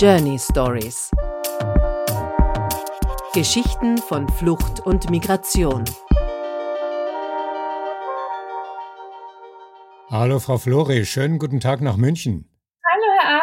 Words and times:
Journey 0.00 0.38
Stories. 0.38 1.10
Geschichten 3.34 3.98
von 3.98 4.28
Flucht 4.28 4.78
und 4.86 5.10
Migration. 5.10 5.82
Hallo 10.08 10.38
Frau 10.38 10.58
Flore, 10.58 11.04
schönen 11.04 11.40
guten 11.40 11.58
Tag 11.58 11.80
nach 11.80 11.96
München. 11.96 12.47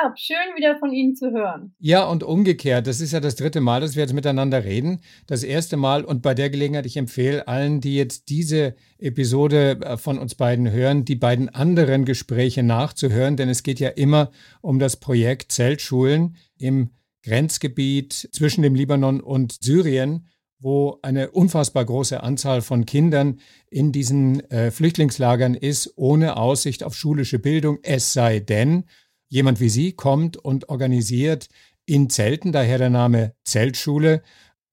Arp, 0.06 0.20
schön 0.20 0.56
wieder 0.56 0.78
von 0.78 0.94
Ihnen 0.94 1.16
zu 1.16 1.32
hören. 1.32 1.74
Ja, 1.80 2.06
und 2.06 2.24
umgekehrt, 2.24 2.86
das 2.86 3.02
ist 3.02 3.12
ja 3.12 3.20
das 3.20 3.36
dritte 3.36 3.60
Mal, 3.60 3.82
dass 3.82 3.96
wir 3.96 4.04
jetzt 4.04 4.14
miteinander 4.14 4.64
reden. 4.64 5.02
Das 5.26 5.44
erste 5.44 5.78
Mal 5.78 6.06
und 6.06 6.22
bei 6.22 6.36
der 6.36 6.50
Gelegenheit, 6.50 6.86
ich 6.86 6.98
empfehle 6.98 7.48
allen, 7.48 7.82
die 7.82 7.96
jetzt 7.96 8.30
diese 8.30 8.76
Episode 9.00 9.80
äh, 9.82 9.98
von 9.98 10.20
uns 10.20 10.36
beiden 10.36 10.72
hören, 10.72 11.06
die 11.06 11.16
beiden 11.16 11.50
anderen 11.50 12.06
Gespräche 12.06 12.62
nachzuhören, 12.62 13.36
denn 13.36 13.50
es 13.50 13.64
geht 13.64 13.80
ja 13.80 13.90
immer 13.90 14.32
um 14.62 14.78
das 14.78 14.98
Projekt 14.98 15.52
Zeltschulen 15.52 16.36
im 16.58 16.92
Grenzgebiet 17.24 18.14
zwischen 18.32 18.62
dem 18.62 18.76
Libanon 18.76 19.22
und 19.22 19.58
Syrien 19.60 20.28
wo 20.58 20.98
eine 21.02 21.32
unfassbar 21.32 21.86
große 21.86 22.24
Anzahl 22.24 22.62
von 22.62 22.86
Kindern 22.86 23.40
in 23.70 23.92
diesen 23.92 24.50
äh, 24.50 24.72
Flüchtlingslagern 24.72 25.54
ist, 25.54 25.94
ohne 25.96 26.38
Aussicht 26.38 26.84
auf 26.84 26.96
schulische 26.96 27.40
Bildung, 27.40 27.78
es 27.84 28.14
sei 28.14 28.40
denn, 28.40 28.86
Jemand 29.36 29.60
wie 29.60 29.68
Sie 29.68 29.92
kommt 29.92 30.38
und 30.38 30.70
organisiert 30.70 31.50
in 31.86 32.10
Zelten, 32.10 32.54
daher 32.54 32.78
der 32.78 32.90
Name 32.90 33.34
Zeltschule, 33.44 34.22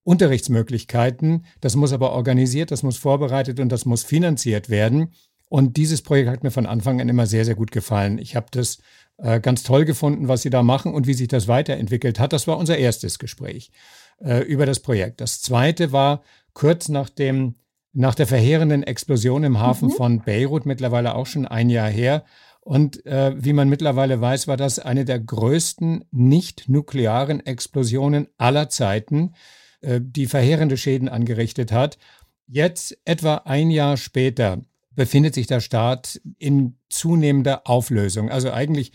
Unterrichtsmöglichkeiten. 0.04 1.46
Das 1.60 1.74
muss 1.74 1.92
aber 1.92 2.12
organisiert, 2.12 2.70
das 2.70 2.84
muss 2.84 2.96
vorbereitet 2.96 3.58
und 3.58 3.70
das 3.70 3.86
muss 3.86 4.04
finanziert 4.04 4.70
werden. 4.70 5.14
Und 5.48 5.76
dieses 5.76 6.02
Projekt 6.02 6.30
hat 6.30 6.44
mir 6.44 6.52
von 6.52 6.66
Anfang 6.66 7.00
an 7.00 7.08
immer 7.08 7.26
sehr, 7.26 7.44
sehr 7.44 7.56
gut 7.56 7.72
gefallen. 7.72 8.18
Ich 8.18 8.36
habe 8.36 8.46
das 8.52 8.78
äh, 9.16 9.40
ganz 9.40 9.64
toll 9.64 9.84
gefunden, 9.84 10.28
was 10.28 10.42
Sie 10.42 10.50
da 10.50 10.62
machen 10.62 10.94
und 10.94 11.08
wie 11.08 11.14
sich 11.14 11.26
das 11.26 11.48
weiterentwickelt 11.48 12.20
hat. 12.20 12.32
Das 12.32 12.46
war 12.46 12.56
unser 12.56 12.78
erstes 12.78 13.18
Gespräch 13.18 13.72
äh, 14.24 14.44
über 14.44 14.64
das 14.64 14.78
Projekt. 14.78 15.20
Das 15.20 15.42
zweite 15.42 15.90
war 15.90 16.22
kurz 16.52 16.88
nach 16.88 17.08
dem, 17.08 17.56
nach 17.92 18.14
der 18.14 18.28
verheerenden 18.28 18.84
Explosion 18.84 19.42
im 19.42 19.58
Hafen 19.58 19.88
mhm. 19.88 19.94
von 19.94 20.22
Beirut, 20.22 20.66
mittlerweile 20.66 21.16
auch 21.16 21.26
schon 21.26 21.48
ein 21.48 21.68
Jahr 21.68 21.90
her, 21.90 22.24
und 22.64 23.04
äh, 23.06 23.34
wie 23.36 23.52
man 23.52 23.68
mittlerweile 23.68 24.20
weiß, 24.20 24.46
war 24.46 24.56
das 24.56 24.78
eine 24.78 25.04
der 25.04 25.18
größten 25.18 26.04
nicht-nuklearen 26.12 27.44
Explosionen 27.44 28.28
aller 28.38 28.68
Zeiten, 28.68 29.34
äh, 29.80 30.00
die 30.00 30.26
verheerende 30.26 30.76
Schäden 30.76 31.08
angerichtet 31.08 31.72
hat. 31.72 31.98
Jetzt, 32.46 32.96
etwa 33.04 33.42
ein 33.46 33.70
Jahr 33.70 33.96
später, 33.96 34.60
befindet 34.92 35.34
sich 35.34 35.48
der 35.48 35.60
Staat 35.60 36.20
in 36.38 36.78
zunehmender 36.88 37.66
Auflösung. 37.66 38.30
Also 38.30 38.52
eigentlich 38.52 38.92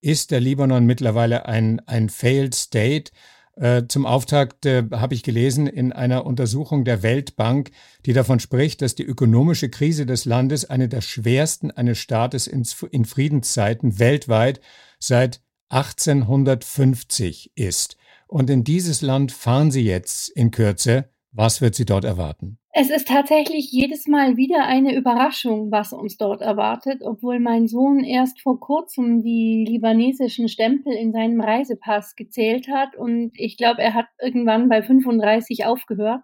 ist 0.00 0.30
der 0.30 0.40
Libanon 0.40 0.86
mittlerweile 0.86 1.46
ein, 1.46 1.80
ein 1.86 2.08
Failed 2.08 2.54
State. 2.54 3.12
Äh, 3.56 3.84
zum 3.88 4.04
Auftakt 4.04 4.66
äh, 4.66 4.84
habe 4.90 5.14
ich 5.14 5.22
gelesen 5.22 5.66
in 5.66 5.92
einer 5.92 6.26
Untersuchung 6.26 6.84
der 6.84 7.02
Weltbank, 7.02 7.70
die 8.04 8.12
davon 8.12 8.40
spricht, 8.40 8.82
dass 8.82 8.96
die 8.96 9.04
ökonomische 9.04 9.68
Krise 9.68 10.06
des 10.06 10.24
Landes 10.24 10.68
eine 10.68 10.88
der 10.88 11.02
schwersten 11.02 11.70
eines 11.70 11.98
Staates 11.98 12.46
in, 12.48 12.66
in 12.90 13.04
Friedenszeiten 13.04 13.98
weltweit 14.00 14.60
seit 14.98 15.40
1850 15.68 17.52
ist. 17.54 17.96
Und 18.26 18.50
in 18.50 18.64
dieses 18.64 19.02
Land 19.02 19.30
fahren 19.30 19.70
Sie 19.70 19.84
jetzt 19.84 20.30
in 20.30 20.50
Kürze. 20.50 21.10
Was 21.30 21.60
wird 21.60 21.76
Sie 21.76 21.84
dort 21.84 22.04
erwarten? 22.04 22.58
Es 22.76 22.90
ist 22.90 23.06
tatsächlich 23.06 23.70
jedes 23.70 24.08
Mal 24.08 24.36
wieder 24.36 24.66
eine 24.66 24.96
Überraschung, 24.96 25.70
was 25.70 25.92
uns 25.92 26.16
dort 26.16 26.40
erwartet, 26.40 27.02
obwohl 27.04 27.38
mein 27.38 27.68
Sohn 27.68 28.02
erst 28.02 28.40
vor 28.40 28.58
kurzem 28.58 29.22
die 29.22 29.64
libanesischen 29.64 30.48
Stempel 30.48 30.92
in 30.92 31.12
seinem 31.12 31.40
Reisepass 31.40 32.16
gezählt 32.16 32.66
hat 32.66 32.96
und 32.96 33.30
ich 33.36 33.56
glaube, 33.56 33.80
er 33.80 33.94
hat 33.94 34.06
irgendwann 34.20 34.68
bei 34.68 34.82
35 34.82 35.66
aufgehört. 35.66 36.22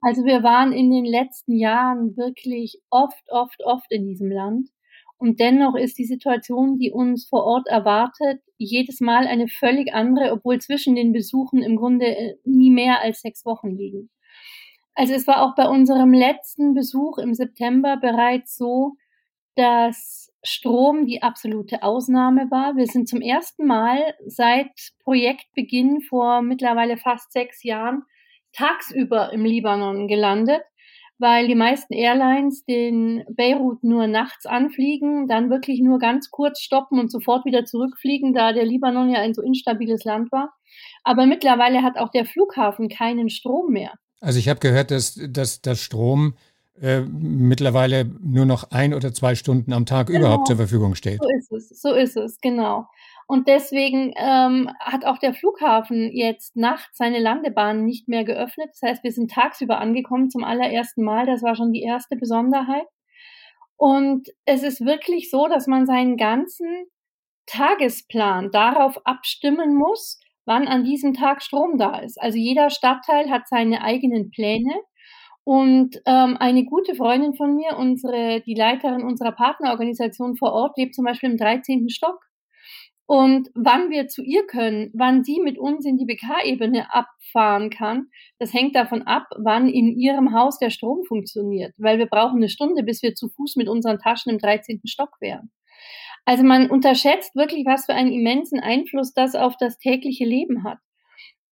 Also 0.00 0.24
wir 0.24 0.42
waren 0.42 0.72
in 0.72 0.90
den 0.90 1.04
letzten 1.04 1.54
Jahren 1.54 2.16
wirklich 2.16 2.80
oft, 2.88 3.30
oft, 3.30 3.62
oft 3.62 3.92
in 3.92 4.06
diesem 4.06 4.30
Land. 4.30 4.70
Und 5.18 5.40
dennoch 5.40 5.74
ist 5.76 5.98
die 5.98 6.06
Situation, 6.06 6.78
die 6.78 6.90
uns 6.90 7.28
vor 7.28 7.44
Ort 7.44 7.68
erwartet, 7.68 8.40
jedes 8.56 9.00
Mal 9.00 9.26
eine 9.26 9.46
völlig 9.46 9.92
andere, 9.92 10.32
obwohl 10.32 10.58
zwischen 10.58 10.94
den 10.94 11.12
Besuchen 11.12 11.62
im 11.62 11.76
Grunde 11.76 12.06
äh, 12.06 12.36
nie 12.44 12.70
mehr 12.70 13.02
als 13.02 13.20
sechs 13.20 13.44
Wochen 13.44 13.76
liegen. 13.76 14.08
Also 14.96 15.12
es 15.12 15.26
war 15.26 15.42
auch 15.42 15.54
bei 15.54 15.68
unserem 15.68 16.14
letzten 16.14 16.72
Besuch 16.72 17.18
im 17.18 17.34
September 17.34 17.98
bereits 17.98 18.56
so, 18.56 18.94
dass 19.54 20.32
Strom 20.42 21.04
die 21.04 21.22
absolute 21.22 21.82
Ausnahme 21.82 22.50
war. 22.50 22.76
Wir 22.76 22.86
sind 22.86 23.06
zum 23.06 23.20
ersten 23.20 23.66
Mal 23.66 24.14
seit 24.26 24.70
Projektbeginn 25.04 26.00
vor 26.00 26.40
mittlerweile 26.40 26.96
fast 26.96 27.30
sechs 27.32 27.62
Jahren 27.62 28.04
tagsüber 28.52 29.34
im 29.34 29.44
Libanon 29.44 30.08
gelandet, 30.08 30.62
weil 31.18 31.46
die 31.46 31.54
meisten 31.54 31.92
Airlines 31.92 32.64
den 32.64 33.22
Beirut 33.28 33.84
nur 33.84 34.06
nachts 34.06 34.46
anfliegen, 34.46 35.28
dann 35.28 35.50
wirklich 35.50 35.80
nur 35.82 35.98
ganz 35.98 36.30
kurz 36.30 36.60
stoppen 36.60 36.98
und 36.98 37.10
sofort 37.10 37.44
wieder 37.44 37.66
zurückfliegen, 37.66 38.32
da 38.32 38.54
der 38.54 38.64
Libanon 38.64 39.10
ja 39.10 39.20
ein 39.20 39.34
so 39.34 39.42
instabiles 39.42 40.04
Land 40.04 40.32
war. 40.32 40.54
Aber 41.04 41.26
mittlerweile 41.26 41.82
hat 41.82 41.98
auch 41.98 42.10
der 42.10 42.24
Flughafen 42.24 42.88
keinen 42.88 43.28
Strom 43.28 43.72
mehr. 43.72 43.92
Also 44.20 44.38
ich 44.38 44.48
habe 44.48 44.60
gehört, 44.60 44.90
dass, 44.90 45.20
dass, 45.28 45.60
dass 45.60 45.80
Strom 45.80 46.34
äh, 46.80 47.00
mittlerweile 47.00 48.04
nur 48.20 48.44
noch 48.44 48.70
ein 48.70 48.92
oder 48.92 49.12
zwei 49.12 49.34
Stunden 49.34 49.72
am 49.72 49.86
Tag 49.86 50.08
genau. 50.08 50.20
überhaupt 50.20 50.46
zur 50.46 50.56
Verfügung 50.56 50.94
steht. 50.94 51.20
So 51.22 51.28
ist 51.28 51.52
es, 51.52 51.80
so 51.80 51.94
ist 51.94 52.16
es, 52.16 52.38
genau. 52.40 52.86
Und 53.26 53.48
deswegen 53.48 54.12
ähm, 54.16 54.70
hat 54.78 55.04
auch 55.04 55.18
der 55.18 55.34
Flughafen 55.34 56.12
jetzt 56.12 56.54
nachts 56.54 56.96
seine 56.96 57.18
Landebahn 57.18 57.84
nicht 57.84 58.08
mehr 58.08 58.24
geöffnet. 58.24 58.68
Das 58.70 58.88
heißt, 58.88 59.04
wir 59.04 59.10
sind 59.10 59.30
tagsüber 59.30 59.78
angekommen 59.78 60.30
zum 60.30 60.44
allerersten 60.44 61.02
Mal. 61.02 61.26
Das 61.26 61.42
war 61.42 61.56
schon 61.56 61.72
die 61.72 61.82
erste 61.82 62.16
Besonderheit. 62.16 62.86
Und 63.76 64.28
es 64.44 64.62
ist 64.62 64.84
wirklich 64.84 65.30
so, 65.30 65.48
dass 65.48 65.66
man 65.66 65.86
seinen 65.86 66.16
ganzen 66.16 66.86
Tagesplan 67.46 68.50
darauf 68.50 69.04
abstimmen 69.04 69.74
muss, 69.74 70.20
wann 70.46 70.68
an 70.68 70.84
diesem 70.84 71.12
Tag 71.12 71.42
Strom 71.42 71.76
da 71.76 71.98
ist. 71.98 72.20
Also 72.20 72.38
jeder 72.38 72.70
Stadtteil 72.70 73.30
hat 73.30 73.48
seine 73.48 73.82
eigenen 73.82 74.30
Pläne. 74.30 74.74
Und 75.44 76.00
ähm, 76.06 76.36
eine 76.40 76.64
gute 76.64 76.96
Freundin 76.96 77.34
von 77.34 77.54
mir, 77.54 77.76
unsere, 77.78 78.40
die 78.40 78.54
Leiterin 78.54 79.04
unserer 79.04 79.32
Partnerorganisation 79.32 80.36
vor 80.36 80.52
Ort, 80.52 80.76
lebt 80.76 80.94
zum 80.94 81.04
Beispiel 81.04 81.30
im 81.30 81.36
13. 81.36 81.88
Stock. 81.88 82.18
Und 83.08 83.50
wann 83.54 83.90
wir 83.90 84.08
zu 84.08 84.22
ihr 84.24 84.44
können, 84.46 84.90
wann 84.92 85.22
sie 85.22 85.40
mit 85.40 85.58
uns 85.58 85.86
in 85.86 85.96
die 85.96 86.06
BK-Ebene 86.06 86.92
abfahren 86.92 87.70
kann, 87.70 88.08
das 88.40 88.52
hängt 88.52 88.74
davon 88.74 89.02
ab, 89.02 89.26
wann 89.36 89.68
in 89.68 89.96
ihrem 89.96 90.34
Haus 90.34 90.58
der 90.58 90.70
Strom 90.70 91.04
funktioniert. 91.04 91.72
Weil 91.78 91.98
wir 91.98 92.06
brauchen 92.06 92.38
eine 92.38 92.48
Stunde, 92.48 92.82
bis 92.82 93.02
wir 93.02 93.14
zu 93.14 93.28
Fuß 93.28 93.54
mit 93.54 93.68
unseren 93.68 94.00
Taschen 94.00 94.32
im 94.32 94.38
13. 94.38 94.80
Stock 94.86 95.10
wären. 95.20 95.52
Also 96.26 96.42
man 96.42 96.68
unterschätzt 96.68 97.34
wirklich, 97.36 97.64
was 97.64 97.86
für 97.86 97.94
einen 97.94 98.12
immensen 98.12 98.58
Einfluss 98.60 99.14
das 99.14 99.36
auf 99.36 99.56
das 99.56 99.78
tägliche 99.78 100.24
Leben 100.24 100.64
hat. 100.64 100.78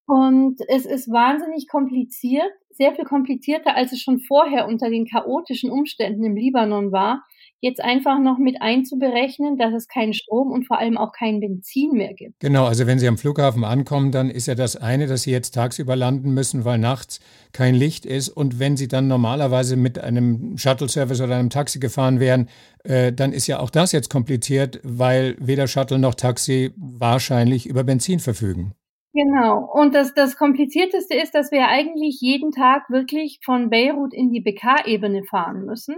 Und 0.06 0.60
es 0.68 0.84
ist 0.84 1.10
wahnsinnig 1.10 1.68
kompliziert, 1.68 2.50
sehr 2.70 2.94
viel 2.94 3.04
komplizierter, 3.04 3.76
als 3.76 3.92
es 3.92 4.02
schon 4.02 4.20
vorher 4.20 4.66
unter 4.66 4.90
den 4.90 5.06
chaotischen 5.06 5.70
Umständen 5.70 6.24
im 6.24 6.36
Libanon 6.36 6.92
war, 6.92 7.24
jetzt 7.64 7.82
einfach 7.82 8.20
noch 8.20 8.36
mit 8.36 8.60
einzuberechnen, 8.60 9.56
dass 9.56 9.72
es 9.72 9.88
keinen 9.88 10.12
Strom 10.12 10.52
und 10.52 10.66
vor 10.66 10.78
allem 10.78 10.98
auch 10.98 11.12
kein 11.12 11.40
Benzin 11.40 11.92
mehr 11.92 12.12
gibt. 12.12 12.38
Genau, 12.40 12.66
also 12.66 12.86
wenn 12.86 12.98
Sie 12.98 13.08
am 13.08 13.16
Flughafen 13.16 13.64
ankommen, 13.64 14.12
dann 14.12 14.28
ist 14.28 14.46
ja 14.46 14.54
das 14.54 14.76
eine, 14.76 15.06
dass 15.06 15.22
Sie 15.22 15.30
jetzt 15.30 15.54
tagsüber 15.54 15.96
landen 15.96 16.34
müssen, 16.34 16.66
weil 16.66 16.78
nachts 16.78 17.20
kein 17.52 17.74
Licht 17.74 18.04
ist. 18.04 18.28
Und 18.28 18.58
wenn 18.58 18.76
Sie 18.76 18.86
dann 18.86 19.08
normalerweise 19.08 19.76
mit 19.76 19.98
einem 19.98 20.58
Shuttle-Service 20.58 21.22
oder 21.22 21.36
einem 21.36 21.48
Taxi 21.48 21.78
gefahren 21.78 22.20
wären, 22.20 22.50
äh, 22.84 23.14
dann 23.14 23.32
ist 23.32 23.46
ja 23.46 23.60
auch 23.60 23.70
das 23.70 23.92
jetzt 23.92 24.10
kompliziert, 24.10 24.80
weil 24.82 25.34
weder 25.40 25.66
Shuttle 25.66 25.98
noch 25.98 26.14
Taxi 26.14 26.74
wahrscheinlich 26.76 27.66
über 27.66 27.82
Benzin 27.82 28.20
verfügen. 28.20 28.74
Genau. 29.14 29.70
Und 29.72 29.94
das, 29.94 30.12
das 30.12 30.36
Komplizierteste 30.36 31.14
ist, 31.14 31.34
dass 31.34 31.50
wir 31.50 31.68
eigentlich 31.68 32.18
jeden 32.20 32.50
Tag 32.50 32.90
wirklich 32.90 33.38
von 33.42 33.70
Beirut 33.70 34.12
in 34.12 34.30
die 34.32 34.40
BK-Ebene 34.40 35.22
fahren 35.24 35.64
müssen 35.64 35.94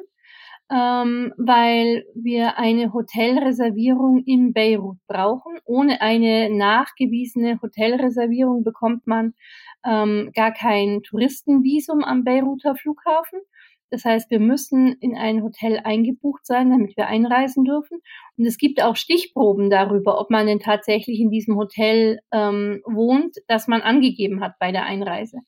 ähm, 0.70 1.32
weil 1.36 2.04
wir 2.14 2.58
eine 2.58 2.92
Hotelreservierung 2.92 4.22
in 4.24 4.52
Beirut 4.52 4.98
brauchen. 5.06 5.58
Ohne 5.64 6.00
eine 6.00 6.50
nachgewiesene 6.50 7.60
Hotelreservierung 7.62 8.64
bekommt 8.64 9.06
man 9.06 9.34
ähm, 9.84 10.30
gar 10.34 10.52
kein 10.52 11.02
Touristenvisum 11.02 12.02
am 12.02 12.24
Beiruter 12.24 12.74
Flughafen. 12.74 13.40
Das 13.90 14.04
heißt, 14.04 14.30
wir 14.30 14.40
müssen 14.40 14.96
in 15.00 15.16
ein 15.16 15.42
Hotel 15.44 15.80
eingebucht 15.84 16.44
sein, 16.44 16.70
damit 16.70 16.96
wir 16.96 17.06
einreisen 17.06 17.64
dürfen. 17.64 18.00
Und 18.36 18.44
es 18.44 18.58
gibt 18.58 18.82
auch 18.82 18.96
Stichproben 18.96 19.70
darüber, 19.70 20.20
ob 20.20 20.28
man 20.30 20.46
denn 20.46 20.58
tatsächlich 20.58 21.20
in 21.20 21.30
diesem 21.30 21.56
Hotel 21.56 22.18
ähm, 22.32 22.80
wohnt, 22.84 23.36
das 23.46 23.68
man 23.68 23.82
angegeben 23.82 24.42
hat 24.42 24.54
bei 24.58 24.72
der 24.72 24.84
Einreise. 24.84 25.38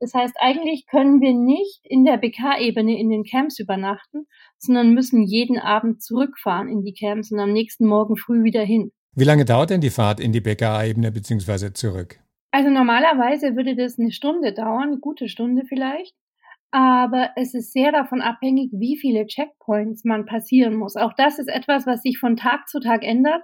Das 0.00 0.14
heißt, 0.14 0.34
eigentlich 0.40 0.86
können 0.86 1.20
wir 1.20 1.34
nicht 1.34 1.80
in 1.84 2.04
der 2.04 2.16
BK-Ebene 2.16 2.98
in 2.98 3.10
den 3.10 3.22
Camps 3.22 3.58
übernachten, 3.58 4.26
sondern 4.58 4.94
müssen 4.94 5.22
jeden 5.22 5.58
Abend 5.58 6.02
zurückfahren 6.02 6.68
in 6.68 6.82
die 6.82 6.94
Camps 6.94 7.30
und 7.30 7.38
am 7.38 7.52
nächsten 7.52 7.86
Morgen 7.86 8.16
früh 8.16 8.42
wieder 8.42 8.62
hin. 8.62 8.92
Wie 9.14 9.24
lange 9.24 9.44
dauert 9.44 9.70
denn 9.70 9.82
die 9.82 9.90
Fahrt 9.90 10.18
in 10.18 10.32
die 10.32 10.40
BKA-Ebene 10.40 11.12
bzw. 11.12 11.74
zurück? 11.74 12.18
Also 12.50 12.70
normalerweise 12.70 13.54
würde 13.56 13.76
das 13.76 13.98
eine 13.98 14.10
Stunde 14.10 14.54
dauern, 14.54 14.88
eine 14.88 14.98
gute 14.98 15.28
Stunde 15.28 15.64
vielleicht. 15.68 16.14
Aber 16.72 17.30
es 17.36 17.52
ist 17.52 17.72
sehr 17.72 17.92
davon 17.92 18.22
abhängig, 18.22 18.70
wie 18.72 18.96
viele 18.96 19.26
Checkpoints 19.26 20.04
man 20.04 20.24
passieren 20.24 20.76
muss. 20.76 20.96
Auch 20.96 21.12
das 21.12 21.38
ist 21.38 21.48
etwas, 21.48 21.86
was 21.86 22.02
sich 22.02 22.18
von 22.18 22.36
Tag 22.36 22.68
zu 22.68 22.80
Tag 22.80 23.02
ändert. 23.04 23.42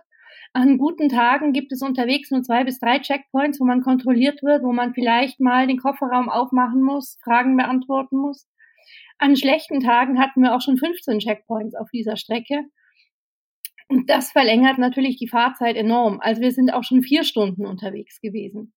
An 0.57 0.79
guten 0.79 1.11
Tagen 1.11 1.53
gibt 1.53 1.71
es 1.71 1.83
unterwegs 1.83 2.31
nur 2.31 2.43
zwei 2.43 2.65
bis 2.65 2.79
drei 2.79 2.99
Checkpoints, 2.99 3.61
wo 3.61 3.67
man 3.67 3.83
kontrolliert 3.83 4.43
wird, 4.43 4.63
wo 4.63 4.73
man 4.73 4.95
vielleicht 4.95 5.39
mal 5.39 5.67
den 5.67 5.77
Kofferraum 5.77 6.31
aufmachen 6.31 6.81
muss, 6.81 7.19
Fragen 7.23 7.59
beantworten 7.59 8.17
muss. 8.17 8.49
An 9.19 9.37
schlechten 9.37 9.81
Tagen 9.81 10.19
hatten 10.19 10.41
wir 10.41 10.57
auch 10.57 10.63
schon 10.63 10.79
15 10.79 11.19
Checkpoints 11.19 11.75
auf 11.75 11.91
dieser 11.93 12.17
Strecke. 12.17 12.63
Und 13.89 14.09
das 14.09 14.33
verlängert 14.33 14.79
natürlich 14.79 15.19
die 15.19 15.29
Fahrzeit 15.29 15.77
enorm. 15.77 16.21
Also 16.23 16.41
wir 16.41 16.53
sind 16.53 16.73
auch 16.73 16.85
schon 16.85 17.03
vier 17.03 17.25
Stunden 17.25 17.67
unterwegs 17.67 18.19
gewesen. 18.23 18.73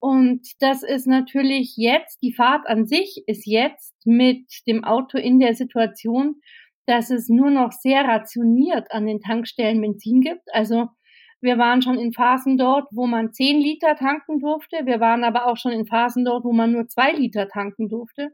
Und 0.00 0.46
das 0.60 0.82
ist 0.82 1.06
natürlich 1.06 1.78
jetzt, 1.78 2.20
die 2.22 2.34
Fahrt 2.34 2.66
an 2.66 2.86
sich 2.86 3.22
ist 3.26 3.46
jetzt 3.46 3.94
mit 4.04 4.44
dem 4.66 4.84
Auto 4.84 5.16
in 5.16 5.40
der 5.40 5.54
Situation, 5.54 6.42
dass 6.84 7.08
es 7.08 7.30
nur 7.30 7.48
noch 7.48 7.72
sehr 7.72 8.02
rationiert 8.04 8.92
an 8.92 9.06
den 9.06 9.20
Tankstellen 9.20 9.80
Benzin 9.80 10.20
gibt. 10.20 10.52
Also 10.52 10.90
wir 11.42 11.58
waren 11.58 11.82
schon 11.82 11.98
in 11.98 12.12
Phasen 12.12 12.56
dort, 12.56 12.86
wo 12.92 13.06
man 13.06 13.32
zehn 13.32 13.60
Liter 13.60 13.96
tanken 13.96 14.38
durfte. 14.38 14.86
Wir 14.86 15.00
waren 15.00 15.24
aber 15.24 15.46
auch 15.46 15.56
schon 15.56 15.72
in 15.72 15.86
Phasen 15.86 16.24
dort, 16.24 16.44
wo 16.44 16.52
man 16.52 16.72
nur 16.72 16.86
zwei 16.86 17.12
Liter 17.12 17.48
tanken 17.48 17.88
durfte. 17.88 18.30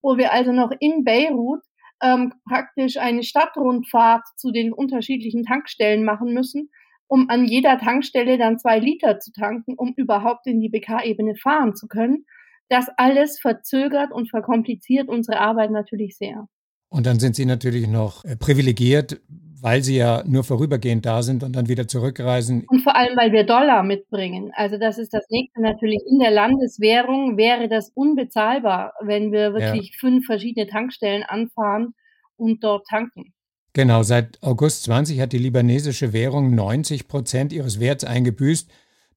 Wo 0.00 0.16
wir 0.16 0.32
also 0.32 0.52
noch 0.52 0.70
in 0.78 1.04
Beirut 1.04 1.60
ähm, 2.02 2.32
praktisch 2.48 2.98
eine 2.98 3.22
Stadtrundfahrt 3.22 4.24
zu 4.36 4.52
den 4.52 4.72
unterschiedlichen 4.72 5.44
Tankstellen 5.44 6.04
machen 6.04 6.32
müssen, 6.34 6.70
um 7.06 7.28
an 7.30 7.44
jeder 7.44 7.78
Tankstelle 7.78 8.38
dann 8.38 8.58
zwei 8.58 8.78
Liter 8.78 9.18
zu 9.18 9.32
tanken, 9.32 9.74
um 9.76 9.92
überhaupt 9.96 10.46
in 10.46 10.60
die 10.60 10.68
BK-Ebene 10.68 11.34
fahren 11.36 11.74
zu 11.74 11.88
können. 11.88 12.26
Das 12.68 12.86
alles 12.96 13.40
verzögert 13.40 14.12
und 14.12 14.30
verkompliziert 14.30 15.08
unsere 15.08 15.40
Arbeit 15.40 15.70
natürlich 15.70 16.16
sehr. 16.16 16.46
Und 16.88 17.06
dann 17.06 17.18
sind 17.18 17.36
Sie 17.36 17.46
natürlich 17.46 17.88
noch 17.88 18.24
äh, 18.24 18.36
privilegiert, 18.36 19.20
weil 19.62 19.84
Sie 19.84 19.96
ja 19.96 20.24
nur 20.26 20.42
vorübergehend 20.42 21.06
da 21.06 21.22
sind 21.22 21.44
und 21.44 21.54
dann 21.54 21.68
wieder 21.68 21.86
zurückreisen. 21.86 22.64
Und 22.66 22.82
vor 22.82 22.96
allem, 22.96 23.16
weil 23.16 23.30
wir 23.30 23.44
Dollar 23.44 23.84
mitbringen. 23.84 24.50
Also 24.56 24.76
das 24.76 24.98
ist 24.98 25.14
das 25.14 25.24
nächste 25.30 25.62
natürlich. 25.62 26.00
In 26.10 26.18
der 26.18 26.32
Landeswährung 26.32 27.36
wäre 27.36 27.68
das 27.68 27.92
unbezahlbar, 27.94 28.92
wenn 29.02 29.30
wir 29.30 29.54
wirklich 29.54 29.90
ja. 29.92 29.98
fünf 30.00 30.26
verschiedene 30.26 30.66
Tankstellen 30.66 31.22
anfahren 31.22 31.94
und 32.36 32.64
dort 32.64 32.88
tanken. 32.88 33.32
Genau, 33.72 34.02
seit 34.02 34.42
August 34.42 34.82
20 34.82 35.20
hat 35.20 35.32
die 35.32 35.38
libanesische 35.38 36.12
Währung 36.12 36.54
90 36.56 37.06
Prozent 37.06 37.52
ihres 37.52 37.78
Werts 37.78 38.02
eingebüßt. 38.02 38.68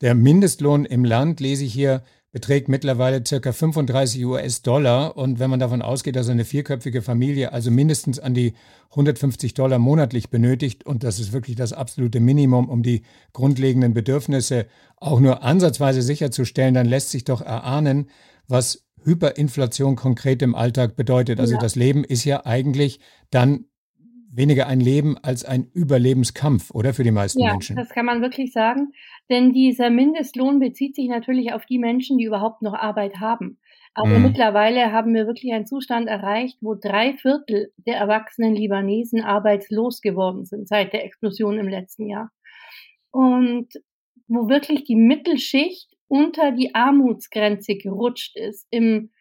Der 0.01 0.13
Mindestlohn 0.13 0.85
im 0.85 1.03
Land, 1.03 1.39
lese 1.39 1.65
ich 1.65 1.73
hier, 1.73 2.03
beträgt 2.35 2.67
mittlerweile 2.67 3.23
circa 3.25 3.53
35 3.53 4.25
US-Dollar. 4.25 5.15
Und 5.15 5.39
wenn 5.39 5.49
man 5.49 5.61
davon 5.61 5.81
ausgeht, 5.81 6.17
dass 6.17 6.27
eine 6.27 6.43
vierköpfige 6.43 7.01
Familie 7.01 7.53
also 7.53 7.71
mindestens 7.71 8.19
an 8.19 8.33
die 8.33 8.55
150 8.89 9.53
Dollar 9.53 9.79
monatlich 9.79 10.29
benötigt, 10.29 10.85
und 10.85 11.05
das 11.05 11.17
ist 11.17 11.31
wirklich 11.31 11.55
das 11.55 11.71
absolute 11.71 12.19
Minimum, 12.19 12.67
um 12.67 12.83
die 12.83 13.03
grundlegenden 13.31 13.93
Bedürfnisse 13.93 14.65
auch 14.97 15.21
nur 15.21 15.43
ansatzweise 15.43 16.01
sicherzustellen, 16.01 16.73
dann 16.73 16.87
lässt 16.87 17.11
sich 17.11 17.23
doch 17.23 17.39
erahnen, 17.39 18.09
was 18.49 18.83
Hyperinflation 19.05 19.95
konkret 19.95 20.41
im 20.41 20.55
Alltag 20.55 20.97
bedeutet. 20.97 21.39
Also 21.39 21.53
ja. 21.53 21.61
das 21.61 21.75
Leben 21.75 22.03
ist 22.03 22.25
ja 22.25 22.45
eigentlich 22.45 22.99
dann 23.31 23.63
weniger 24.35 24.67
ein 24.67 24.79
Leben 24.79 25.17
als 25.17 25.45
ein 25.45 25.69
Überlebenskampf, 25.73 26.71
oder 26.71 26.93
für 26.93 27.03
die 27.03 27.11
meisten 27.11 27.39
ja, 27.39 27.51
Menschen? 27.51 27.75
Das 27.75 27.89
kann 27.89 28.05
man 28.05 28.21
wirklich 28.21 28.51
sagen. 28.51 28.91
Denn 29.29 29.53
dieser 29.53 29.89
Mindestlohn 29.89 30.59
bezieht 30.59 30.95
sich 30.95 31.07
natürlich 31.07 31.53
auf 31.53 31.65
die 31.65 31.79
Menschen, 31.79 32.17
die 32.17 32.25
überhaupt 32.25 32.61
noch 32.61 32.73
Arbeit 32.73 33.19
haben. 33.19 33.59
Aber 33.93 34.19
mhm. 34.19 34.23
mittlerweile 34.23 34.91
haben 34.91 35.13
wir 35.13 35.25
wirklich 35.25 35.53
einen 35.53 35.65
Zustand 35.65 36.07
erreicht, 36.07 36.57
wo 36.59 36.75
drei 36.75 37.13
Viertel 37.13 37.71
der 37.77 37.95
erwachsenen 37.95 38.53
Libanesen 38.53 39.21
arbeitslos 39.21 40.01
geworden 40.01 40.45
sind 40.45 40.67
seit 40.67 40.91
der 40.91 41.05
Explosion 41.05 41.57
im 41.57 41.69
letzten 41.69 42.07
Jahr. 42.07 42.29
Und 43.11 43.69
wo 44.27 44.49
wirklich 44.49 44.83
die 44.83 44.97
Mittelschicht 44.97 45.95
unter 46.07 46.51
die 46.51 46.75
Armutsgrenze 46.75 47.77
gerutscht 47.77 48.35
ist 48.37 48.67
im 48.69 49.11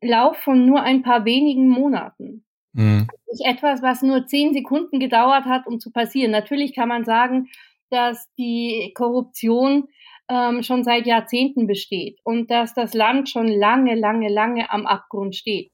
Lauf 0.00 0.38
von 0.38 0.64
nur 0.64 0.82
ein 0.82 1.02
paar 1.02 1.24
wenigen 1.24 1.68
Monaten. 1.68 2.44
Mhm. 2.74 3.06
Nicht 3.30 3.46
etwas, 3.46 3.82
was 3.82 4.02
nur 4.02 4.26
zehn 4.26 4.52
Sekunden 4.52 5.00
gedauert 5.00 5.46
hat, 5.46 5.66
um 5.66 5.80
zu 5.80 5.90
passieren. 5.90 6.30
Natürlich 6.30 6.74
kann 6.74 6.88
man 6.88 7.04
sagen, 7.04 7.48
dass 7.90 8.28
die 8.36 8.92
Korruption 8.94 9.88
ähm, 10.28 10.62
schon 10.62 10.84
seit 10.84 11.06
Jahrzehnten 11.06 11.66
besteht 11.66 12.18
und 12.24 12.50
dass 12.50 12.74
das 12.74 12.94
Land 12.94 13.28
schon 13.28 13.48
lange, 13.48 13.94
lange, 13.94 14.28
lange 14.28 14.70
am 14.70 14.86
Abgrund 14.86 15.36
steht. 15.36 15.70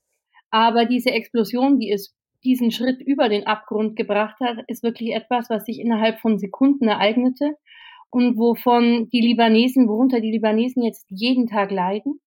Aber 0.51 0.85
diese 0.85 1.11
Explosion, 1.11 1.79
die 1.79 1.91
es 1.91 2.15
diesen 2.45 2.71
Schritt 2.71 3.01
über 3.01 3.29
den 3.29 3.47
Abgrund 3.47 3.97
gebracht 3.97 4.37
hat, 4.41 4.59
ist 4.67 4.83
wirklich 4.83 5.15
etwas, 5.15 5.51
was 5.51 5.65
sich 5.65 5.79
innerhalb 5.79 6.21
von 6.21 6.39
Sekunden 6.39 6.89
ereignete 6.89 7.55
und 8.11 8.39
wovon 8.39 9.09
die 9.11 9.21
Libanesen, 9.21 9.89
worunter 9.89 10.21
die 10.21 10.33
Libanesen 10.33 10.83
jetzt 10.83 11.07
jeden 11.11 11.47
Tag 11.47 11.71
leiden 11.71 12.21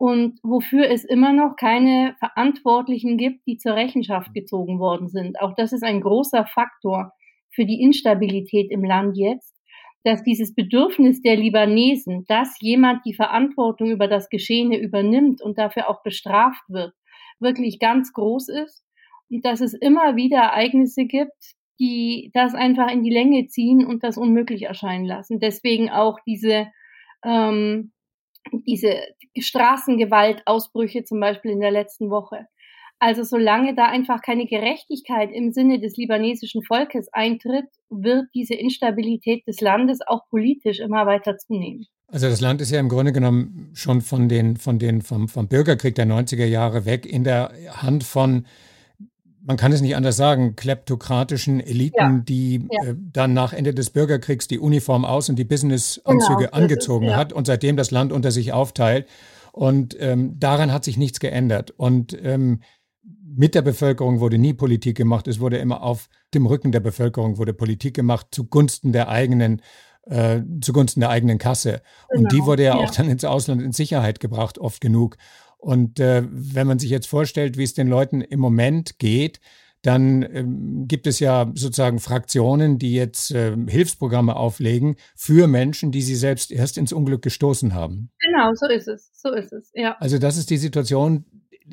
und 0.00 0.38
wofür 0.42 0.88
es 0.88 1.04
immer 1.04 1.34
noch 1.34 1.56
keine 1.56 2.16
Verantwortlichen 2.20 3.18
gibt, 3.18 3.46
die 3.46 3.58
zur 3.58 3.74
Rechenschaft 3.74 4.32
gezogen 4.32 4.78
worden 4.78 5.08
sind. 5.08 5.38
Auch 5.38 5.54
das 5.54 5.74
ist 5.74 5.84
ein 5.84 6.00
großer 6.00 6.46
Faktor 6.46 7.12
für 7.50 7.66
die 7.66 7.82
Instabilität 7.82 8.70
im 8.70 8.82
Land 8.82 9.18
jetzt, 9.18 9.54
dass 10.02 10.22
dieses 10.22 10.54
Bedürfnis 10.54 11.20
der 11.20 11.36
Libanesen, 11.36 12.24
dass 12.28 12.56
jemand 12.60 13.04
die 13.04 13.12
Verantwortung 13.12 13.90
über 13.90 14.08
das 14.08 14.30
Geschehene 14.30 14.78
übernimmt 14.78 15.42
und 15.42 15.58
dafür 15.58 15.90
auch 15.90 16.02
bestraft 16.02 16.62
wird, 16.68 16.94
wirklich 17.38 17.78
ganz 17.78 18.14
groß 18.14 18.48
ist 18.48 18.82
und 19.28 19.44
dass 19.44 19.60
es 19.60 19.74
immer 19.74 20.16
wieder 20.16 20.38
Ereignisse 20.38 21.04
gibt, 21.04 21.56
die 21.78 22.30
das 22.32 22.54
einfach 22.54 22.90
in 22.90 23.02
die 23.02 23.12
Länge 23.12 23.48
ziehen 23.48 23.84
und 23.84 24.02
das 24.02 24.16
unmöglich 24.16 24.62
erscheinen 24.62 25.04
lassen. 25.04 25.40
Deswegen 25.40 25.90
auch 25.90 26.20
diese 26.26 26.68
ähm, 27.22 27.92
diese 28.66 29.00
Straßengewaltausbrüche 29.38 31.04
zum 31.04 31.20
Beispiel 31.20 31.52
in 31.52 31.60
der 31.60 31.70
letzten 31.70 32.10
Woche. 32.10 32.46
Also 32.98 33.22
solange 33.22 33.74
da 33.74 33.86
einfach 33.86 34.20
keine 34.20 34.46
Gerechtigkeit 34.46 35.30
im 35.32 35.52
Sinne 35.52 35.80
des 35.80 35.96
libanesischen 35.96 36.62
Volkes 36.62 37.08
eintritt, 37.12 37.64
wird 37.88 38.26
diese 38.34 38.54
Instabilität 38.54 39.46
des 39.46 39.60
Landes 39.62 40.00
auch 40.06 40.28
politisch 40.28 40.80
immer 40.80 41.06
weiter 41.06 41.38
zunehmen. 41.38 41.86
Also 42.08 42.28
das 42.28 42.42
Land 42.42 42.60
ist 42.60 42.70
ja 42.70 42.78
im 42.78 42.90
Grunde 42.90 43.12
genommen 43.12 43.70
schon 43.72 44.02
von 44.02 44.28
den, 44.28 44.56
von 44.56 44.78
den, 44.78 45.00
vom, 45.00 45.28
vom 45.28 45.48
Bürgerkrieg 45.48 45.94
der 45.94 46.06
90er 46.06 46.44
Jahre 46.44 46.84
weg 46.84 47.06
in 47.06 47.24
der 47.24 47.52
Hand 47.70 48.04
von 48.04 48.46
man 49.42 49.56
kann 49.56 49.72
es 49.72 49.80
nicht 49.80 49.96
anders 49.96 50.16
sagen, 50.16 50.56
kleptokratischen 50.56 51.60
Eliten, 51.60 51.96
ja. 51.98 52.22
die 52.22 52.68
ja. 52.70 52.90
Äh, 52.90 52.94
dann 52.98 53.32
nach 53.32 53.52
Ende 53.52 53.74
des 53.74 53.90
Bürgerkriegs 53.90 54.48
die 54.48 54.58
Uniform 54.58 55.04
aus 55.04 55.28
und 55.28 55.36
die 55.36 55.44
Businessanzüge 55.44 56.44
genau, 56.44 56.52
angezogen 56.52 57.06
ja. 57.06 57.16
hat 57.16 57.32
und 57.32 57.46
seitdem 57.46 57.76
das 57.76 57.90
Land 57.90 58.12
unter 58.12 58.30
sich 58.30 58.52
aufteilt. 58.52 59.08
Und 59.52 59.96
ähm, 59.98 60.38
daran 60.38 60.72
hat 60.72 60.84
sich 60.84 60.96
nichts 60.96 61.20
geändert. 61.20 61.72
Und 61.72 62.16
ähm, 62.22 62.60
mit 63.24 63.54
der 63.54 63.62
Bevölkerung 63.62 64.20
wurde 64.20 64.38
nie 64.38 64.52
Politik 64.52 64.96
gemacht. 64.96 65.26
Es 65.26 65.40
wurde 65.40 65.58
immer 65.58 65.82
auf 65.82 66.08
dem 66.34 66.46
Rücken 66.46 66.72
der 66.72 66.80
Bevölkerung 66.80 67.38
wurde 67.38 67.54
Politik 67.54 67.94
gemacht 67.94 68.28
zugunsten 68.30 68.92
der 68.92 69.08
eigenen 69.08 69.62
äh, 70.04 70.40
zugunsten 70.60 71.00
der 71.00 71.10
eigenen 71.10 71.38
Kasse. 71.38 71.82
Genau, 72.08 72.22
und 72.22 72.32
die 72.32 72.36
genau, 72.36 72.46
wurde 72.46 72.64
ja, 72.64 72.76
ja, 72.76 72.84
auch 72.84 72.90
dann 72.90 73.08
ins 73.08 73.24
Ausland 73.24 73.62
in 73.62 73.72
Sicherheit 73.72 74.20
gebracht, 74.20 74.58
oft 74.58 74.80
genug. 74.80 75.16
Und 75.60 76.00
äh, 76.00 76.22
wenn 76.30 76.66
man 76.66 76.78
sich 76.78 76.90
jetzt 76.90 77.06
vorstellt, 77.06 77.58
wie 77.58 77.64
es 77.64 77.74
den 77.74 77.88
Leuten 77.88 78.22
im 78.22 78.40
Moment 78.40 78.98
geht, 78.98 79.40
dann 79.82 80.22
ähm, 80.22 80.84
gibt 80.88 81.06
es 81.06 81.20
ja 81.20 81.50
sozusagen 81.54 82.00
Fraktionen, 82.00 82.78
die 82.78 82.94
jetzt 82.94 83.30
äh, 83.30 83.56
Hilfsprogramme 83.66 84.36
auflegen 84.36 84.96
für 85.16 85.46
Menschen, 85.46 85.90
die 85.90 86.02
sie 86.02 86.16
selbst 86.16 86.50
erst 86.50 86.76
ins 86.76 86.92
Unglück 86.92 87.22
gestoßen 87.22 87.74
haben. 87.74 88.10
Genau, 88.20 88.52
so 88.54 88.66
ist 88.66 88.88
es. 88.88 89.10
So 89.14 89.32
ist 89.32 89.52
es, 89.52 89.70
ja. 89.74 89.96
Also 89.98 90.18
das 90.18 90.36
ist 90.36 90.50
die 90.50 90.58
Situation, 90.58 91.24